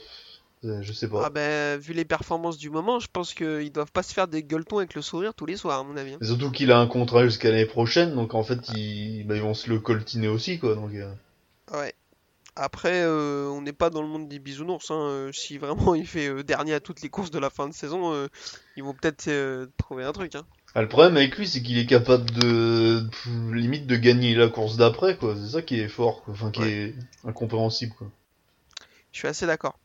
[0.66, 1.24] euh, je sais pas.
[1.26, 4.44] Ah ben, vu les performances du moment, je pense qu'ils doivent pas se faire des
[4.44, 6.14] gueuletons avec le sourire tous les soirs, à mon avis.
[6.14, 6.18] hein.
[6.20, 9.42] Mais surtout qu'il a un contrat jusqu'à l'année prochaine, donc en fait ils, bah, ils
[9.42, 11.10] vont se le coltiner aussi quoi, donc euh,
[11.74, 11.94] Ouais.
[12.60, 14.90] Après, euh, on n'est pas dans le monde des bisounours.
[14.90, 14.96] Hein.
[14.96, 17.74] euh, Si vraiment il fait euh, dernier à toutes les courses de la fin de
[17.74, 18.28] saison,
[18.76, 19.30] ils vont peut-être
[19.78, 20.36] trouver un truc.
[20.36, 20.44] Hein.
[20.78, 24.48] Ah, le problème avec lui c'est qu'il est capable de, pff, limite de gagner la
[24.48, 26.36] course d'après quoi, c'est ça qui est fort, quoi.
[26.36, 26.70] enfin qui Ouais.
[26.72, 26.96] est
[27.28, 28.12] incompréhensible quoi.
[29.12, 29.80] Je suis assez d'accord.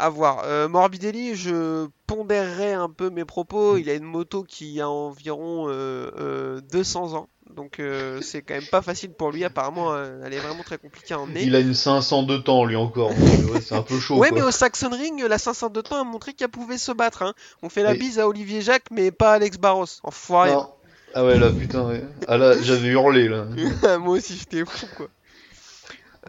[0.00, 0.42] À voir.
[0.44, 3.74] Euh, Morbidelli, je pondérerai un peu mes propos.
[3.74, 3.78] Mm.
[3.80, 7.28] Il a une moto qui a environ euh, euh, 200 ans.
[7.56, 9.42] Donc euh, c'est quand même pas facile pour lui.
[9.44, 11.42] Apparemment, euh, elle est vraiment très compliquée à emmener.
[11.42, 14.28] Il a une 500 de temps lui encore, euh, ouais, c'est un peu chaud Ouais,
[14.28, 14.38] quoi.
[14.38, 17.22] mais au Saxon Ring, la 500 de temps a montré qu'elle pouvait se battre.
[17.22, 17.32] hein.
[17.62, 17.98] On fait la Oui.
[17.98, 19.86] bise à Olivier Jacques, mais pas à Alex Barros.
[20.04, 20.52] Enfoiré.
[20.52, 20.68] Non.
[21.14, 22.04] Ah ouais là putain ouais.
[22.28, 23.46] Ah là j'avais hurlé là.
[23.98, 25.08] Moi aussi, j'étais fou, quoi.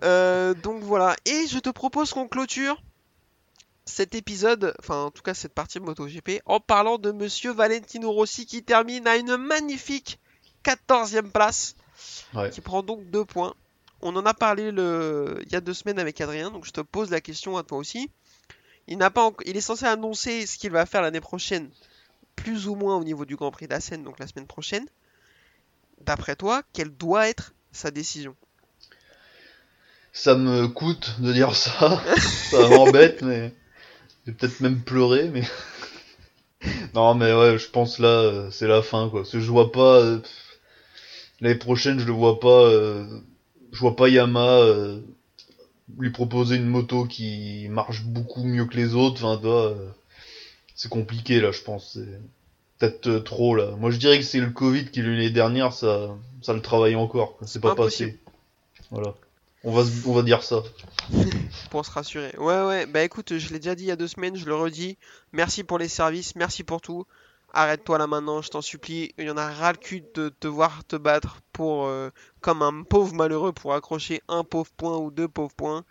[0.06, 1.16] Euh, donc voilà.
[1.26, 2.82] Et je te propose qu'on clôture
[3.90, 8.46] cet épisode, enfin en tout cas cette partie MotoGP, en parlant de Monsieur Valentino Rossi
[8.46, 10.20] qui termine à une magnifique
[10.64, 11.76] 14e place,
[12.34, 12.50] Ouais.
[12.50, 13.54] qui prend donc deux points.
[14.02, 15.40] On en a parlé le...
[15.46, 17.78] il y a deux semaines avec Adrien, donc je te pose la question à toi
[17.78, 18.10] aussi.
[18.88, 21.70] Il, n'a pas il est censé annoncer ce qu'il va faire l'année prochaine,
[22.36, 24.86] plus ou moins au niveau du Grand Prix d'Assen, donc la semaine prochaine.
[26.02, 28.36] D'après toi, quelle doit être sa décision?
[30.14, 32.02] Ça me coûte de dire ça,
[32.52, 33.54] ça m'embête, mais
[34.32, 35.44] peut-être même pleurer, mais
[36.94, 39.22] non, mais ouais, je pense là, euh, c'est la fin quoi.
[39.22, 40.20] Parce que je vois pas, euh,
[41.42, 42.64] l'année prochaine, je le vois pas.
[42.66, 43.06] euh,
[43.72, 44.64] je vois pas Yama
[45.98, 49.24] lui proposer une moto qui marche beaucoup mieux que les autres.
[49.24, 49.76] Enfin, toi,
[50.76, 51.94] c'est compliqué là, je pense.
[51.94, 52.20] C'est
[52.80, 53.76] peut-être trop là.
[53.78, 57.38] Moi, je dirais que c'est le Covid qui l'année dernière, ça, ça le travaille encore.
[57.46, 58.14] C'est pas Impossible.
[58.14, 58.20] passé.
[58.90, 59.14] Voilà.
[59.64, 60.64] On va, on va dire ça.
[61.70, 62.34] pour se rassurer.
[62.38, 64.55] Ouais, ouais, bah écoute, je l'ai déjà dit il y a deux semaines, je le
[64.55, 64.97] redis.
[65.34, 67.05] Merci pour les services, merci pour tout.
[67.51, 69.14] Arrête-toi là maintenant, je t'en supplie.
[69.18, 72.10] Il y en a ras le cul de te voir te battre pour, euh,
[72.41, 75.84] comme un pauvre malheureux pour accrocher un pauvre point ou deux pauvres points.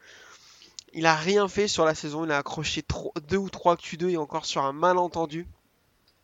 [0.95, 2.83] Il a rien fait sur la saison, il a accroché
[3.29, 5.47] deux ou trois Q2 et encore sur un malentendu.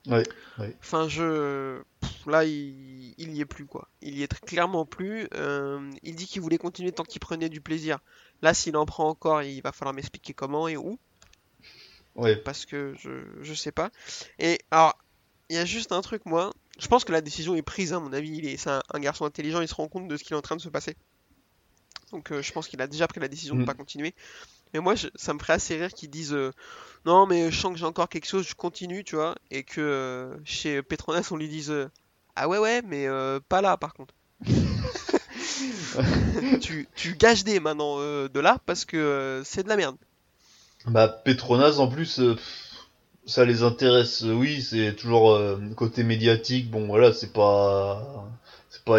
[0.07, 0.22] Ouais,
[0.59, 0.76] ouais.
[0.80, 1.82] Enfin, je.
[2.01, 3.14] pff, là, il...
[3.18, 3.89] il y est plus, quoi.
[4.03, 5.29] Il y est très clairement plus.
[5.35, 7.99] Euh, il dit qu'il voulait continuer tant qu'il prenait du plaisir.
[8.43, 10.99] Là, s'il en prend encore, il va falloir m'expliquer comment et où,
[12.14, 12.37] Ouais.
[12.37, 13.11] parce que je,
[13.43, 13.91] je sais pas.
[14.39, 14.97] Et alors,
[15.51, 16.53] il y a juste un truc, moi.
[16.79, 18.37] Je pense que la décision est prise, à mon avis.
[18.37, 20.37] Il est, c'est un, un garçon intelligent, il se rend compte de ce qui est
[20.37, 20.97] en train de se passer.
[22.12, 23.66] Donc, euh, je pense qu'il a déjà pris la décision de Mm.
[23.66, 24.14] pas continuer.
[24.72, 26.51] Mais moi, je- ça me ferait assez rire qu'ils disent euh,
[27.05, 29.35] Non, mais je sens que j'ai encore quelque chose, je continue, tu vois.
[29.51, 31.72] Et que euh, chez Petronas, on lui dise
[32.37, 34.12] Ah ouais, ouais, mais euh, pas là, par contre.
[36.61, 39.97] tu, tu gages des maintenant euh, de là parce que euh, c'est de la merde.
[40.87, 42.20] Bah Petronas en plus
[43.24, 45.41] ça les intéresse oui c'est toujours
[45.76, 48.28] côté médiatique bon voilà c'est pas
[48.68, 48.99] c'est pas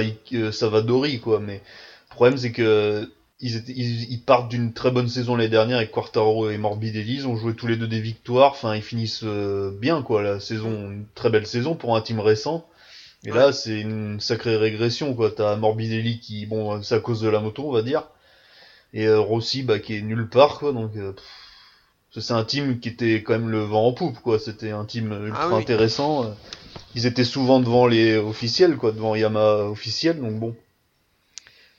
[0.51, 1.61] Savadori quoi mais
[2.09, 3.07] le problème c'est que
[3.39, 7.17] ils étaient ils, ils partent d'une très bonne saison l'année dernière avec Quartaro et Morbidelli
[7.17, 10.89] ils ont joué tous les deux des victoires enfin ils finissent bien quoi la saison
[10.89, 12.65] une très belle saison pour un team récent
[13.25, 17.29] et là c'est une sacrée régression quoi t'as Morbidelli qui bon c'est à cause de
[17.29, 18.07] la moto on va dire
[18.93, 21.13] et euh, Rossi bah qui est nulle part quoi donc euh,
[22.21, 24.39] c'est un team qui était quand même le vent en poupe, quoi.
[24.39, 25.61] C'était un team ultra Ah oui.
[25.61, 26.23] intéressant.
[26.25, 26.31] euh.
[26.95, 30.55] Ils étaient souvent devant les officiels, quoi, devant Yamaha officiel, donc bon.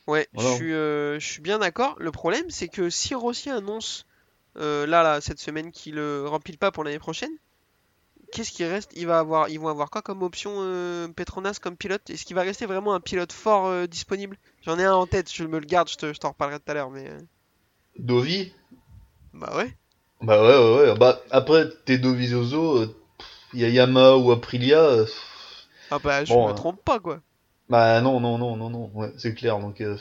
[0.07, 0.51] Ouais, Voilà.
[0.51, 1.97] je suis, euh, je suis bien d'accord.
[1.99, 4.07] Le problème, c'est que si Rossi annonce
[4.59, 7.33] euh, là, là, cette semaine qu'il le remplit pas pour l'année prochaine,
[8.33, 8.91] qu'est-ce qui reste?
[8.95, 12.09] Il va avoir, ils vont avoir quoi comme option euh, Petronas comme pilote?
[12.11, 14.37] Est-ce qu'il va rester vraiment un pilote fort euh, disponible?
[14.63, 16.71] J'en ai un en tête, je me le garde, je te- je t'en reparlerai tout
[16.71, 17.21] à l'heure, mais euh,
[17.99, 18.55] Dovi?
[19.33, 19.77] Bah ouais.
[20.21, 20.99] Bah ouais, ouais, ouais.
[20.99, 22.97] Bah après, t'es Dovizioso, euh,
[23.55, 25.05] il y a Yamaha ou Aprilia.
[25.05, 25.13] pff,
[25.91, 27.21] Ah bah je Bon, me euh, trompe pas quoi.
[27.69, 28.91] bah non, non, non, non, non.
[28.95, 29.81] Ouais, c'est clair, donc.
[29.81, 29.97] euh,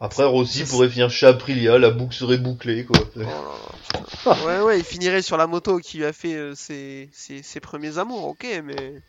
[0.00, 2.98] Après, Rossi pourrait finir chez Aprilia, la boucle serait bouclée, quoi.
[3.16, 4.34] Oh.
[4.46, 7.60] Ouais ouais, il finirait sur la moto qui lui a fait euh, ses, ses, ses
[7.60, 9.00] premiers amours, ok, mais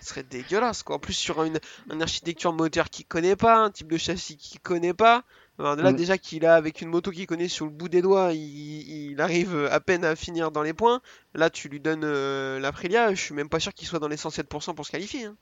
[0.00, 0.96] ce serait dégueulasse quoi.
[0.96, 1.58] En plus sur une,
[1.92, 5.24] une architecture moteur qu'il connaît pas, un type de châssis qu'il connaît pas.
[5.58, 5.96] Alors, de là Mm.
[5.96, 9.20] déjà qu'il a avec une moto qu'il connaît sur le bout des doigts, il, il
[9.20, 11.02] arrive à peine à finir dans les points.
[11.34, 14.16] Là tu lui donnes euh, l'Aprilia, je suis même pas sûr qu'il soit dans les
[14.16, 15.26] 107% pour se qualifier.
[15.26, 15.36] hein.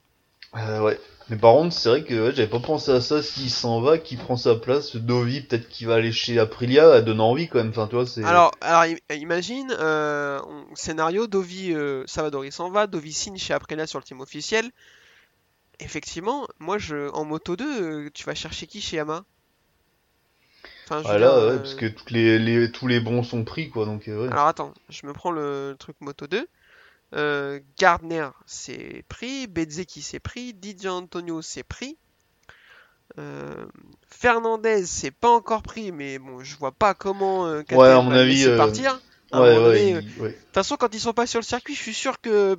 [0.57, 0.99] Euh, ouais.
[1.30, 3.22] Mais par contre, c'est vrai que ouais, j'avais pas pensé à ça.
[3.22, 7.05] S'il s'en va, qui prend sa place, Dovi, peut-être qu'il va aller chez Aprilia, elle
[7.05, 7.70] donne envie quand même.
[7.70, 8.22] Enfin, tu vois, c'est.
[8.22, 10.40] Alors, alors im- imagine, euh,
[10.74, 14.70] scénario, Dovi, euh, Savadori s'en va, Dovi signe chez Aprilia sur le team officiel.
[15.80, 19.24] Effectivement, moi, je, en Moto 2, euh, tu vas chercher qui chez Yamaha?
[20.84, 23.68] Enfin, Ah là, ouais, euh, parce que toutes les, les, tous les bons sont pris,
[23.70, 23.84] quoi.
[23.84, 24.28] Donc, ouais.
[24.30, 26.49] Alors attends, je me prends le, truc Moto 2.
[27.14, 29.46] Euh, Gardner, c'est pris.
[29.46, 30.54] Bezzeki, c'est pris.
[30.54, 31.96] Didier Antonio, c'est pris.
[33.18, 33.66] Euh,
[34.09, 38.11] Fernandez, c'est pas encore pris, mais bon, je vois pas comment euh, Ouais, à mon
[38.11, 39.00] va avis, euh, partir.
[39.30, 39.92] Un ouais, ouais.
[39.92, 42.59] De toute façon, quand ils sont pas sur le circuit, je suis sûr que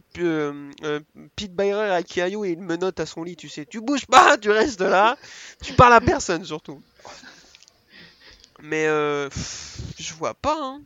[1.36, 3.66] Pete Byrer à Kiayo il me note à son lit, tu sais.
[3.66, 5.18] Tu bouges pas, tu restes là,
[5.64, 6.82] tu parles à personne surtout.
[8.62, 10.82] Mais euh, pff, je vois pas, hein.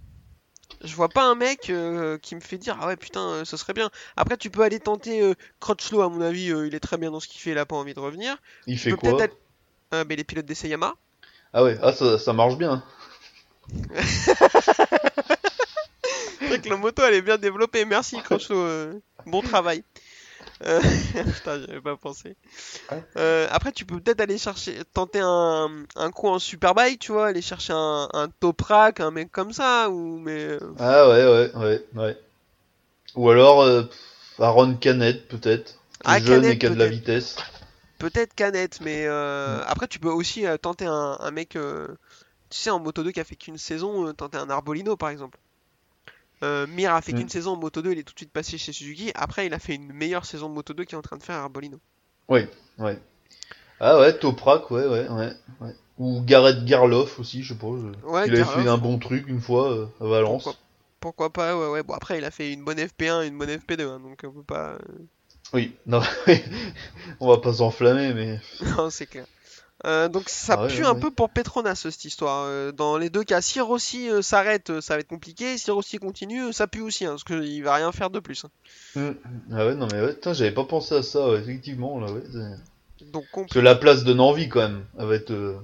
[0.83, 3.55] Je vois pas un mec euh, qui me fait dire ah ouais putain euh, ce
[3.57, 3.89] serait bien.
[4.17, 7.11] Après tu peux aller tenter euh, Crutchlow à mon avis euh, il est très bien
[7.11, 8.35] dans ce qu'il fait il a pas envie de revenir.
[8.67, 9.33] Il Tu fait quoi aller-
[9.93, 10.95] euh, les pilotes d'essai Yamaha.
[11.53, 12.83] Ah ouais, ah, ça, ça marche bien.
[16.39, 17.85] C'est vrai que la moto elle est bien développée.
[17.85, 19.83] Merci Crutchlow, bon travail.
[20.65, 20.81] Euh,
[21.35, 22.35] Putain, j'avais pas pensé.
[23.17, 27.27] Euh, après, tu peux peut-être aller chercher, tenter un, un coup en superbike, tu vois,
[27.27, 31.51] aller chercher un, un Toprak, un mec comme ça, ou mais euh, Ah ouais, ouais,
[31.55, 32.17] ouais, ouais.
[33.15, 33.83] Ou alors, euh,
[34.39, 35.75] Aaron Canet, peut-être.
[36.03, 36.97] Qui Ah, est jeune Canet, et qui a de la peut-être.
[36.97, 37.35] vitesse.
[37.99, 39.63] peut-être canette, mais euh, Mm.
[39.67, 41.59] après tu peux aussi tenter un, un mec, tu
[42.59, 45.39] sais, en Moto 2 qui a fait qu'une saison, tenter un Arbolino par exemple.
[46.43, 47.17] Euh, Mir a fait Mm.
[47.19, 49.11] qu'une saison en Moto 2, il est tout de suite passé chez Suzuki.
[49.15, 51.23] Après, il a fait une meilleure saison de Moto 2 qu'il est en train de
[51.23, 51.79] faire à Arbolino.
[52.27, 52.99] Ouais, ouais.
[53.79, 55.33] Ah ouais, Toprak, ouais, ouais, ouais.
[55.61, 55.75] ouais.
[55.99, 57.59] Ou Gareth Garloff aussi, je je-
[58.07, 58.63] Ouais, il avait Garloff.
[58.63, 60.43] fait un bon truc une fois euh, à Valence.
[60.43, 60.59] Pourquoi
[60.99, 61.83] Pourquoi pas, ouais, ouais.
[61.83, 64.31] Bon, après, il a fait une bonne FP1 et une bonne FP2, hein, donc on
[64.31, 64.73] peut pas.
[64.73, 64.79] euh,
[65.53, 66.01] Oui, non,
[67.19, 68.39] on va pas s'enflammer, mais.
[68.77, 69.25] Non, c'est clair.
[69.85, 72.45] Euh, donc ça Ah pue un peu pour Petronas cette histoire.
[72.47, 75.57] Euh, dans les deux cas, si Rossi euh, s'arrête, ça va être compliqué.
[75.57, 78.45] Si Rossi continue, ça pue aussi, hein, parce qu'il va rien faire de plus.
[78.45, 78.49] hein.
[78.95, 79.11] Hmm.
[79.51, 82.21] Ah ouais, non, mais ouais, j'avais pas pensé à ça, ouais, effectivement, là, ouais.
[83.11, 85.31] Donc Parce compl- que la place de Nanvi, quand même, elle va être.
[85.31, 85.57] euh,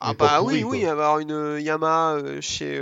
[0.00, 0.70] ah bah pourrie, oui, quoi.
[0.78, 2.80] oui, avoir une Yamaha chez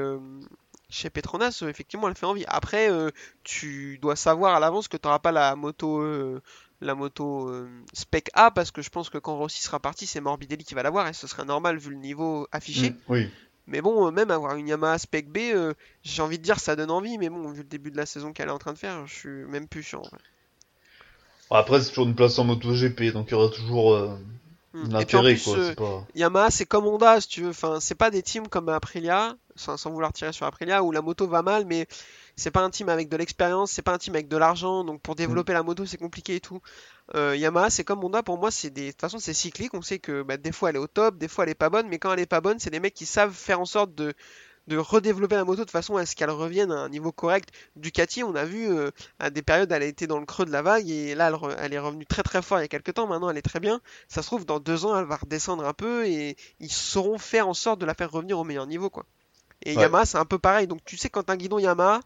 [0.90, 2.44] chez Petronas, effectivement, elle fait envie.
[2.48, 3.10] Après, euh,
[3.44, 6.42] tu dois savoir à l'avance que tu n'auras pas la moto euh,
[6.82, 10.20] la moto euh, Spec A, parce que je pense que quand Rossi sera parti, c'est
[10.20, 12.90] Morbidelli qui va l'avoir et ce serait normal vu le niveau affiché.
[12.90, 13.30] Hmm, Oui.
[13.68, 15.72] Mais bon, euh, même avoir une Yamaha Spec B, euh,
[16.02, 18.32] j'ai envie de dire ça donne envie, mais bon, vu le début de la saison
[18.32, 20.02] qu'elle est en train de faire, je suis même plus chiant.
[21.50, 24.18] Après, c'est toujours une place en MotoGP, donc il y aura toujours
[24.74, 25.36] en l'intérêt,
[25.76, 26.06] pas.
[26.14, 27.50] Yamaha, c'est comme Honda, si tu veux.
[27.50, 31.02] Enfin, c'est pas des teams comme Aprilia, sans, sans vouloir tirer sur Aprilia, où la
[31.02, 31.86] moto va mal, mais
[32.36, 35.00] c'est pas un team avec de l'expérience, c'est pas un team avec de l'argent, donc
[35.00, 36.60] pour développer la moto, c'est compliqué et tout.
[37.14, 38.92] Euh, Yamaha, c'est comme Honda, pour moi, c'est des.
[38.92, 39.74] De c'est cyclique.
[39.74, 41.70] On sait que bah, des fois, elle est au top, des fois, elle est pas
[41.70, 43.94] bonne, mais quand elle est pas bonne, c'est des mecs qui savent faire en sorte
[43.94, 44.14] de
[44.70, 47.50] redévelopper la moto de façon à ce qu'elle revienne à un niveau correct.
[47.76, 50.52] Ducati, on a vu euh, à des périodes, elle a été dans le creux de
[50.52, 52.94] la vague et là, elle, elle est revenue très très fort il y a quelques
[52.94, 53.06] temps.
[53.06, 53.80] Maintenant, elle est très bien.
[54.08, 57.48] Ça se trouve, dans deux ans, elle va redescendre un peu et ils sauront faire
[57.48, 59.04] en sorte de la faire revenir au meilleur niveau, quoi.
[59.64, 59.82] Et Ouais.
[59.82, 60.66] Yamaha, c'est un peu pareil.
[60.66, 62.00] Donc, tu sais, quand un guidon Yamaha,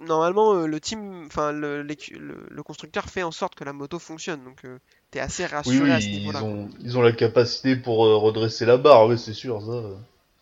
[0.00, 3.72] normalement, euh, le team, enfin, le, l'écu- le- le constructeur fait en sorte que la
[3.72, 4.42] moto fonctionne.
[4.44, 4.78] Donc, euh,
[5.10, 6.42] t'es assez rassuré oui, à ce ils niveau-là.
[6.42, 9.82] ont, ils ont la capacité pour euh, redresser la barre, oui, c'est sûr, ça.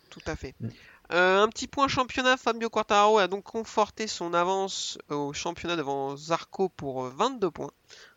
[0.09, 0.55] Tout à fait.
[0.59, 0.67] Mm.
[1.13, 6.17] Euh, un petit point championnat, Fabio Quartararo a donc conforté son avance au championnat devant
[6.17, 7.69] Zarco pour euh, 22 points.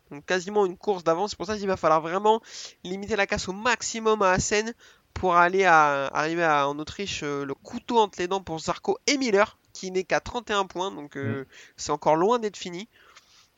[0.09, 1.29] Donc quasiment une course d'avance.
[1.29, 2.41] C'est pour ça qu'il va falloir vraiment
[2.83, 4.73] limiter la casse au maximum à Assen
[5.13, 8.97] pour aller à, arriver à- en Autriche euh, le couteau entre les dents pour Zarco
[9.07, 10.91] et Miller qui n'est qu'à 31 points.
[10.91, 11.45] Donc euh,
[11.77, 12.87] c'est encore loin d'être fini.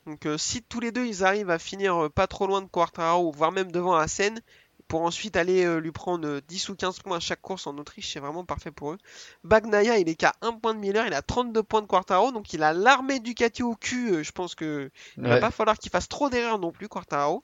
[0.07, 3.31] Donc euh, si tous les deux ils arrivent à finir pas trop loin de Quartararo,
[3.31, 4.39] voire même devant Assen,
[4.87, 8.11] pour ensuite aller lui prendre euh, 10 ou 15 points à chaque course en Autriche,
[8.11, 8.97] c'est vraiment parfait pour eux.
[9.43, 12.51] Bagnaia, il est qu'à 1 point de Miller, il a 32 points de Quartaro, donc
[12.53, 14.23] il a l'armée Ducati au cul.
[14.23, 17.43] je pense que il va pas falloir qu'il fasse trop d'erreurs non plus, Quartaro.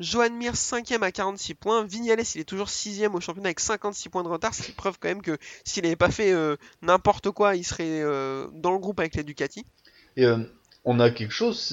[0.00, 1.84] Johan Mir 5ème à 46 points.
[1.84, 4.98] Vignales, il est toujours 6ème au championnat avec 56 points de retard, ce qui preuve
[4.98, 8.78] quand même que s'il n'avait pas fait euh, n'importe quoi, il serait euh, dans le
[8.78, 9.64] groupe avec les Ducati.
[10.16, 10.38] Et euh,
[10.86, 11.72] on a quelque chose,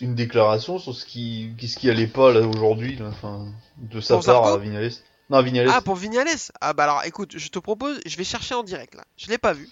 [0.00, 4.24] une déclaration sur ce qui, ce qui allait pas là aujourd'hui, enfin, de sa Pour
[4.24, 4.92] part à Vignales.
[5.30, 5.68] Non, Vignales.
[5.70, 6.28] Ah, pour Vignales
[6.60, 9.04] Ah bah alors écoute, je te propose, je vais chercher en direct là.
[9.16, 9.68] Je l'ai pas vu.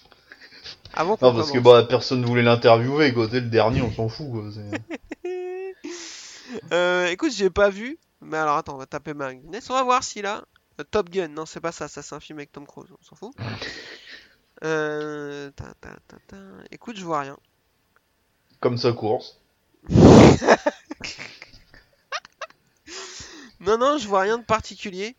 [0.93, 3.27] Avant non, parce que bah personne voulait l'interviewer, quoi.
[3.31, 4.43] Le dernier, on s'en fout, quoi.
[6.71, 7.97] Euh, écoute, j'ai pas vu.
[8.21, 9.69] Mais alors attends, on va taper Magnus.
[9.69, 10.43] On va voir a.
[10.79, 11.87] Euh, Top Gun, non, c'est pas ça.
[11.87, 12.89] Ça, c'est un film avec Tom Cruise.
[12.99, 13.33] On s'en fout.
[14.63, 15.49] Euh...
[15.57, 16.37] ta, ta, ta, ta.
[16.71, 17.37] Écoute, je vois rien.
[18.61, 19.39] Comme sa course.
[23.59, 25.15] Non, non, je vois rien de particulier.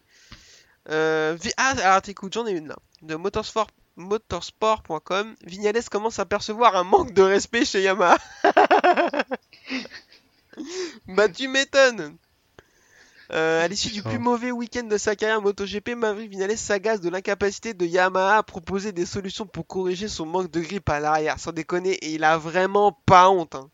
[0.91, 2.77] Euh, vi- Ah, alors t'écoutes, j'en ai une là.
[3.03, 5.35] De motorsport motorsport.com.
[5.45, 8.19] Vignales commence à percevoir un manque de respect chez Yamaha.
[11.09, 12.17] bah tu m'étonnes.
[13.33, 17.09] Euh, à l'issue du plus mauvais week-end de sa carrière MotoGP, Maverick Vignales s'agace de
[17.09, 21.39] l'incapacité de Yamaha à proposer des solutions pour corriger son manque de grip à l'arrière.
[21.39, 23.55] Sans déconner, et il a vraiment pas honte.
[23.55, 23.71] hein.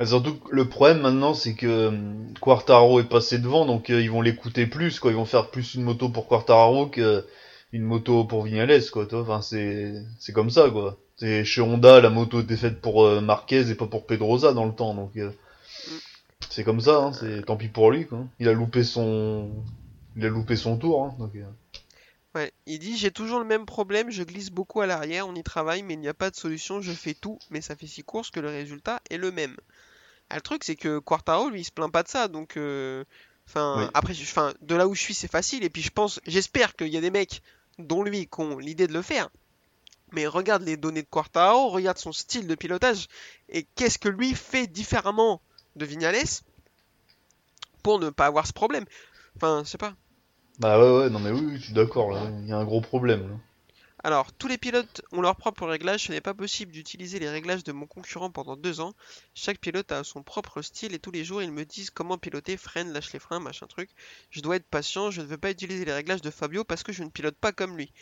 [0.00, 4.10] Et Surtout le problème maintenant, c'est que hum, Quartararo est passé devant, donc euh, ils
[4.10, 5.10] vont l'écouter plus, quoi.
[5.10, 7.26] Ils vont faire plus une moto pour Quartararo que
[7.72, 8.46] une moto pour
[8.92, 9.06] quoi.
[9.06, 9.20] toi.
[9.22, 10.98] Enfin, c'est c'est comme ça, quoi.
[11.16, 14.66] C'est chez Honda, la moto était faite pour euh, Marquez et pas pour Pedrosa dans
[14.66, 15.30] le temps, donc euh,
[16.50, 16.96] c'est comme ça.
[16.98, 18.26] Hein, c'est tant pis pour lui, quoi.
[18.38, 19.50] Il a loupé son,
[20.16, 21.34] il a loupé son tour, hein, donc.
[21.36, 21.44] euh,
[22.34, 25.42] Ouais, il dit j'ai toujours le même problème, je glisse beaucoup à l'arrière, on y
[25.42, 28.02] travaille, mais il n'y a pas de solution, je fais tout, mais ça fait six
[28.04, 29.56] courses que le résultat est le même.
[30.30, 33.04] Ah, le truc c'est que Quartaro lui il se plaint pas de ça, donc euh,
[33.48, 33.90] enfin Oui.
[33.94, 36.88] après enfin de là où je suis c'est facile et puis je pense j'espère qu'il
[36.88, 37.42] y a des mecs
[37.78, 39.30] dont lui qui ont l'idée de le faire.
[40.12, 43.08] Mais regarde les données de Quartaro, regarde son style de pilotage
[43.48, 45.40] et qu'est-ce que lui fait différemment
[45.76, 46.16] de Vignales
[47.82, 48.84] pour ne pas avoir ce problème.
[49.36, 49.94] Enfin, je sais pas.
[50.58, 52.30] Bah ouais, ouais, non mais oui, oui, je suis d'accord, là.
[52.42, 53.36] Il y a un gros problème, là.
[54.04, 57.64] Alors, tous les pilotes ont leur propre réglage, ce n'est pas possible d'utiliser les réglages
[57.64, 58.94] de mon concurrent pendant deux ans.
[59.34, 62.56] Chaque pilote a son propre style et tous les jours ils me disent comment piloter,
[62.56, 63.90] freine, lâche les freins, machin truc.
[64.30, 66.92] Je dois être patient, je ne veux pas utiliser les réglages de Fabio parce que
[66.92, 67.92] je ne pilote pas comme lui.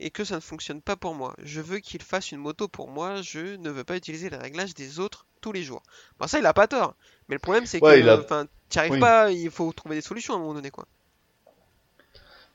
[0.00, 1.34] Et que ça ne fonctionne pas pour moi.
[1.42, 4.74] Je veux qu'il fasse une moto pour moi, je ne veux pas utiliser les réglages
[4.74, 5.82] des autres tous les jours.
[6.18, 6.94] Bon ça il a pas tort.
[7.28, 9.00] Mais le problème c'est Ouais, que a- t'y arrives oui.
[9.00, 10.86] pas, il faut trouver des solutions à un moment donné quoi.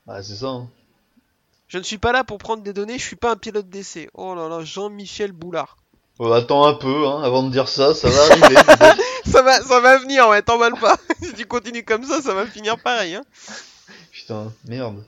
[0.06, 0.46] Bah c'est ça.
[0.48, 0.68] Hein.
[1.68, 4.08] Je ne suis pas là pour prendre des données, je suis pas un pilote d'essai.
[4.14, 5.76] Oh là là, Jean-Michel Boulard.
[6.20, 8.54] Euh, attends un peu, hein, avant de dire ça, ça va arriver.
[9.26, 10.96] Ça va, ça va venir, ouais, t'emballes pas.
[11.22, 13.14] si tu continues comme ça, ça va finir pareil.
[13.16, 13.24] Hein.
[14.12, 15.02] Putain, merde.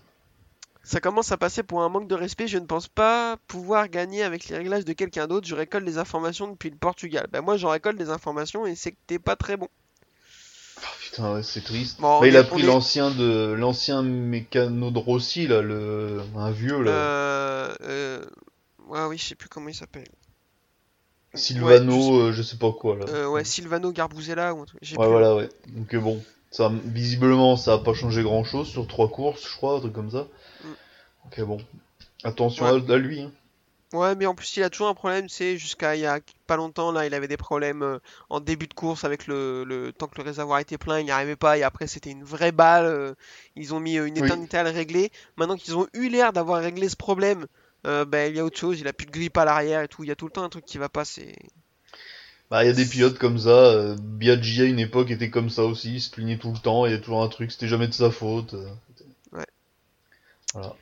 [0.86, 2.46] Ça commence à passer pour un manque de respect.
[2.46, 5.46] Je ne pense pas pouvoir gagner avec les réglages de quelqu'un d'autre.
[5.46, 7.26] Je récolte des informations depuis le Portugal.
[7.32, 9.68] Ben moi, j'en récolte des informations et c'est que t'es pas très bon.
[10.80, 12.00] Oh, putain, ouais, c'est triste.
[12.00, 16.50] Bon, Bah, il a pris est- l'ancien de l'ancien mécano de Rossi là, le un
[16.52, 18.24] vieux là, Euh, euh,
[18.86, 20.06] ouais, oui, je sais plus comment il s'appelle.
[21.34, 23.04] Silvano, Ouais, je sais- euh, je sais pas quoi là.
[23.08, 24.96] euh, ouais, Silvano Garbuzella ou Ouais, plus.
[24.96, 25.48] voilà, ouais.
[25.68, 29.56] Donc euh, bon, ça visiblement ça a pas changé grand chose sur trois courses, je
[29.56, 30.26] crois, un truc comme ça.
[30.64, 30.72] Mm.
[31.26, 31.58] Ok, bon.
[32.24, 32.82] Attention Ouais.
[32.90, 33.22] à, à lui.
[33.22, 33.32] Hein.
[33.92, 36.18] Ouais, mais en plus, il a toujours un problème, c'est jusqu'à il y a
[36.48, 37.98] pas longtemps, là, il avait des problèmes euh,
[38.30, 41.12] en début de course avec le, le tant que le réservoir était plein, il n'y
[41.12, 42.84] arrivait pas, et après, c'était une vraie balle.
[42.86, 43.14] euh,
[43.54, 44.26] ils ont mis euh, une Oui.
[44.26, 45.12] éternité à le régler.
[45.36, 47.46] Maintenant qu'ils ont eu l'air d'avoir réglé ce problème,
[47.86, 49.88] euh, ben, il y a autre chose, il a plus de grip à l'arrière et
[49.88, 51.36] tout, il y a tout le temps un truc qui va pas, c'est.
[52.50, 53.50] Bah, il y a des pilotes comme ça.
[53.50, 56.86] Euh, Biaggi à une époque était comme ça aussi, il se plaignait tout le temps,
[56.86, 58.54] il y a toujours un truc, c'était jamais de sa faute.
[58.54, 58.68] euh.
[59.32, 59.46] Ouais.
[60.54, 60.74] Voilà.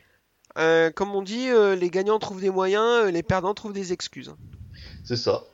[0.59, 4.35] Euh, comme on dit, les gagnants trouvent des moyens, les perdants trouvent des excuses.
[5.05, 5.45] C'est ça.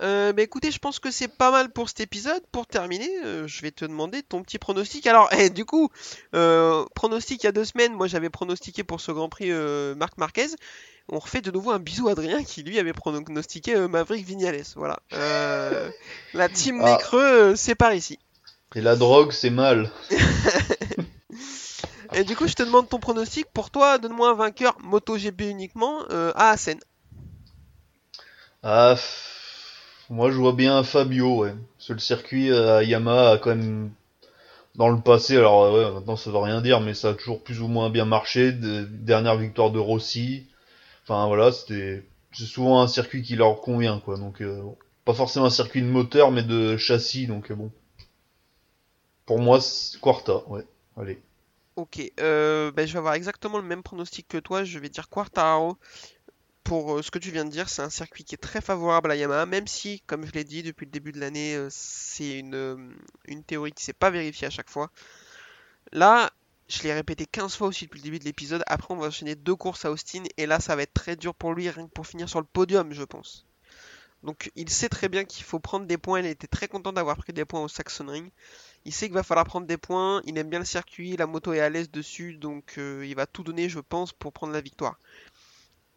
[0.00, 2.42] Euh, bah écoutez, je pense que c'est pas mal pour cet épisode.
[2.52, 5.06] Pour terminer, euh, je vais te demander ton petit pronostic.
[5.06, 5.90] Alors, eh, du coup,
[6.34, 9.50] euh, pronostic il y a deux semaines, moi j'avais pronostiqué pour ce Grand Prix
[9.96, 10.48] Marc Marquez.
[11.10, 14.62] On refait de nouveau un bisou à Adrien qui lui avait pronostiqué euh, Maverick Vignales.
[14.76, 14.98] Voilà.
[15.14, 15.90] Euh,
[16.34, 16.96] la team Ah.
[16.96, 18.18] des creux, euh, c'est par ici.
[18.74, 19.90] Et la drogue, c'est mal.
[22.14, 23.46] Et du coup, je te demande ton pronostic.
[23.52, 26.78] Pour toi, donne-moi un vainqueur MotoGP uniquement euh, à Assen.
[28.62, 28.96] Ah,
[30.10, 31.54] moi je vois bien Fabio, ouais.
[31.86, 33.90] Que le circuit à Yamaha a quand même,
[34.74, 37.60] dans le passé, alors ouais, maintenant ça veut rien dire, mais ça a toujours plus
[37.60, 38.52] ou moins bien marché.
[38.52, 40.46] De- dernière victoire de Rossi.
[41.08, 44.18] Enfin voilà, c'était c'est souvent un circuit qui leur convient, quoi.
[44.18, 44.62] Donc euh,
[45.06, 47.72] pas forcément un circuit de moteur, mais de châssis, donc euh, bon.
[49.24, 49.58] Pour moi,
[50.02, 50.66] Quarta, ouais.
[50.98, 51.18] Allez.
[51.76, 54.64] Ok, euh, ben, je vais avoir exactement le même pronostic que toi.
[54.64, 55.78] Je vais dire Quartararo.
[56.62, 59.16] Pour ce que tu viens de dire, c'est un circuit qui est très favorable à
[59.16, 62.94] Yamaha, même si, comme je l'ai dit depuis le début de l'année, c'est une,
[63.24, 64.90] une théorie qui s'est pas vérifiée à chaque fois.
[65.92, 66.30] Là,
[66.68, 68.62] je l'ai répété 15 fois aussi depuis le début de l'épisode.
[68.66, 71.34] Après, on va enchaîner deux courses à Austin, et là, ça va être très dur
[71.34, 73.46] pour lui, rien que pour finir sur le podium, je pense.
[74.22, 76.20] Donc, il sait très bien qu'il faut prendre des points.
[76.20, 78.30] Il était très content d'avoir pris des points au Saxon Ring.
[78.84, 81.52] Il sait qu'il va falloir prendre des points, il aime bien le circuit, la moto
[81.52, 84.60] est à l'aise dessus, donc euh, il va tout donner, je pense, pour prendre la
[84.60, 84.98] victoire.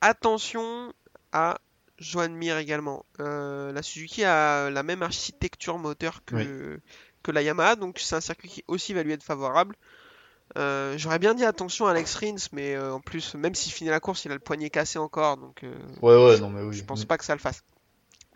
[0.02, 0.94] Attention
[1.32, 1.60] à
[2.00, 3.06] Joan Mir également.
[3.20, 6.80] Euh, la Suzuki a la même architecture moteur que,
[7.24, 9.76] que la Yamaha, donc c'est un circuit qui aussi va lui être favorable.
[10.58, 13.90] Euh, J'aurais bien dit attention à Alex Rins, mais euh, en plus, même s'il finit
[13.90, 16.76] la course, il a le poignet cassé encore, donc euh, Ouais, ouais, non mais oui.
[16.76, 17.64] je pense pas que ça le fasse.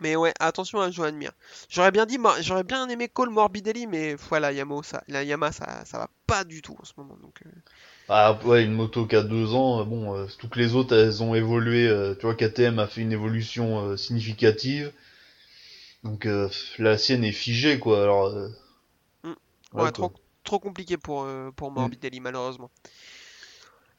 [0.01, 1.31] Mais ouais, attention à Joan Mir.
[1.69, 5.85] J'aurais bien dit, j'aurais bien aimé Cole Morbidelli, mais voilà, Yamaha, ça, la Yamaha, ça,
[5.85, 7.17] ça va pas du tout en ce moment.
[7.21, 7.41] Donc,
[8.09, 11.89] Ah ouais, une moto qui a deux ans, bon, que les autres, elles ont évolué.
[12.19, 14.91] tu vois, KTM a fait une évolution significative.
[16.03, 16.27] Donc
[16.77, 18.03] la sienne est figée, quoi.
[18.03, 18.33] Alors,
[19.23, 19.33] Mm.
[19.73, 20.19] ouais, trop, quoi.
[20.45, 21.75] Trop compliqué pour, euh, pour Mm.
[21.75, 22.71] Morbidelli, malheureusement.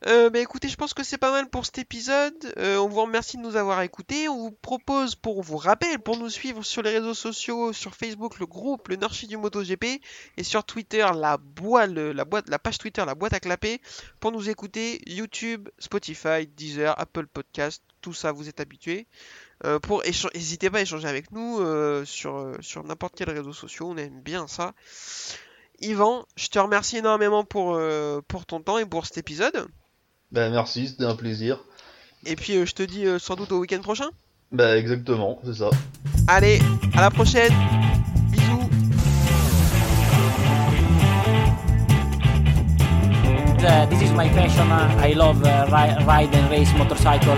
[0.07, 2.53] Euh, bah écoutez, je pense que c'est pas mal pour cet épisode.
[2.59, 4.29] Euh, on vous remercie de nous avoir écoutés.
[4.29, 8.39] On vous propose, pour vous rappel, pour nous suivre sur les réseaux sociaux, sur Facebook,
[8.39, 10.03] le groupe, le Nurchi du MotoGP,
[10.37, 13.81] et sur Twitter, la, boîte, la, boîte, la page Twitter, la boîte à clapper.
[14.21, 19.07] Pour nous écouter, YouTube, Spotify, Deezer, Apple Podcast, tout ça, vous êtes habitués.
[19.65, 20.03] Euh, pour
[20.35, 21.59] N'hésitez pas à échanger avec nous
[22.05, 24.75] sur, sur n'importe quel réseau social, on aime bien ça.
[25.81, 29.67] Yvan, je te remercie énormément pour, euh, pour ton temps et pour cet épisode.
[30.33, 31.63] Bah merci, c'était un plaisir.
[32.25, 34.09] Et puis euh, je te dis euh, sans doute au week-end prochain.
[34.53, 35.71] Bah exactement, c'est ça.
[36.29, 36.61] Allez,
[36.95, 37.53] à la prochaine.
[38.31, 38.69] Bisous.
[43.59, 44.71] Uh, this is my passion.
[44.71, 47.37] Uh, I love uh, ri- ride and race motorcycle.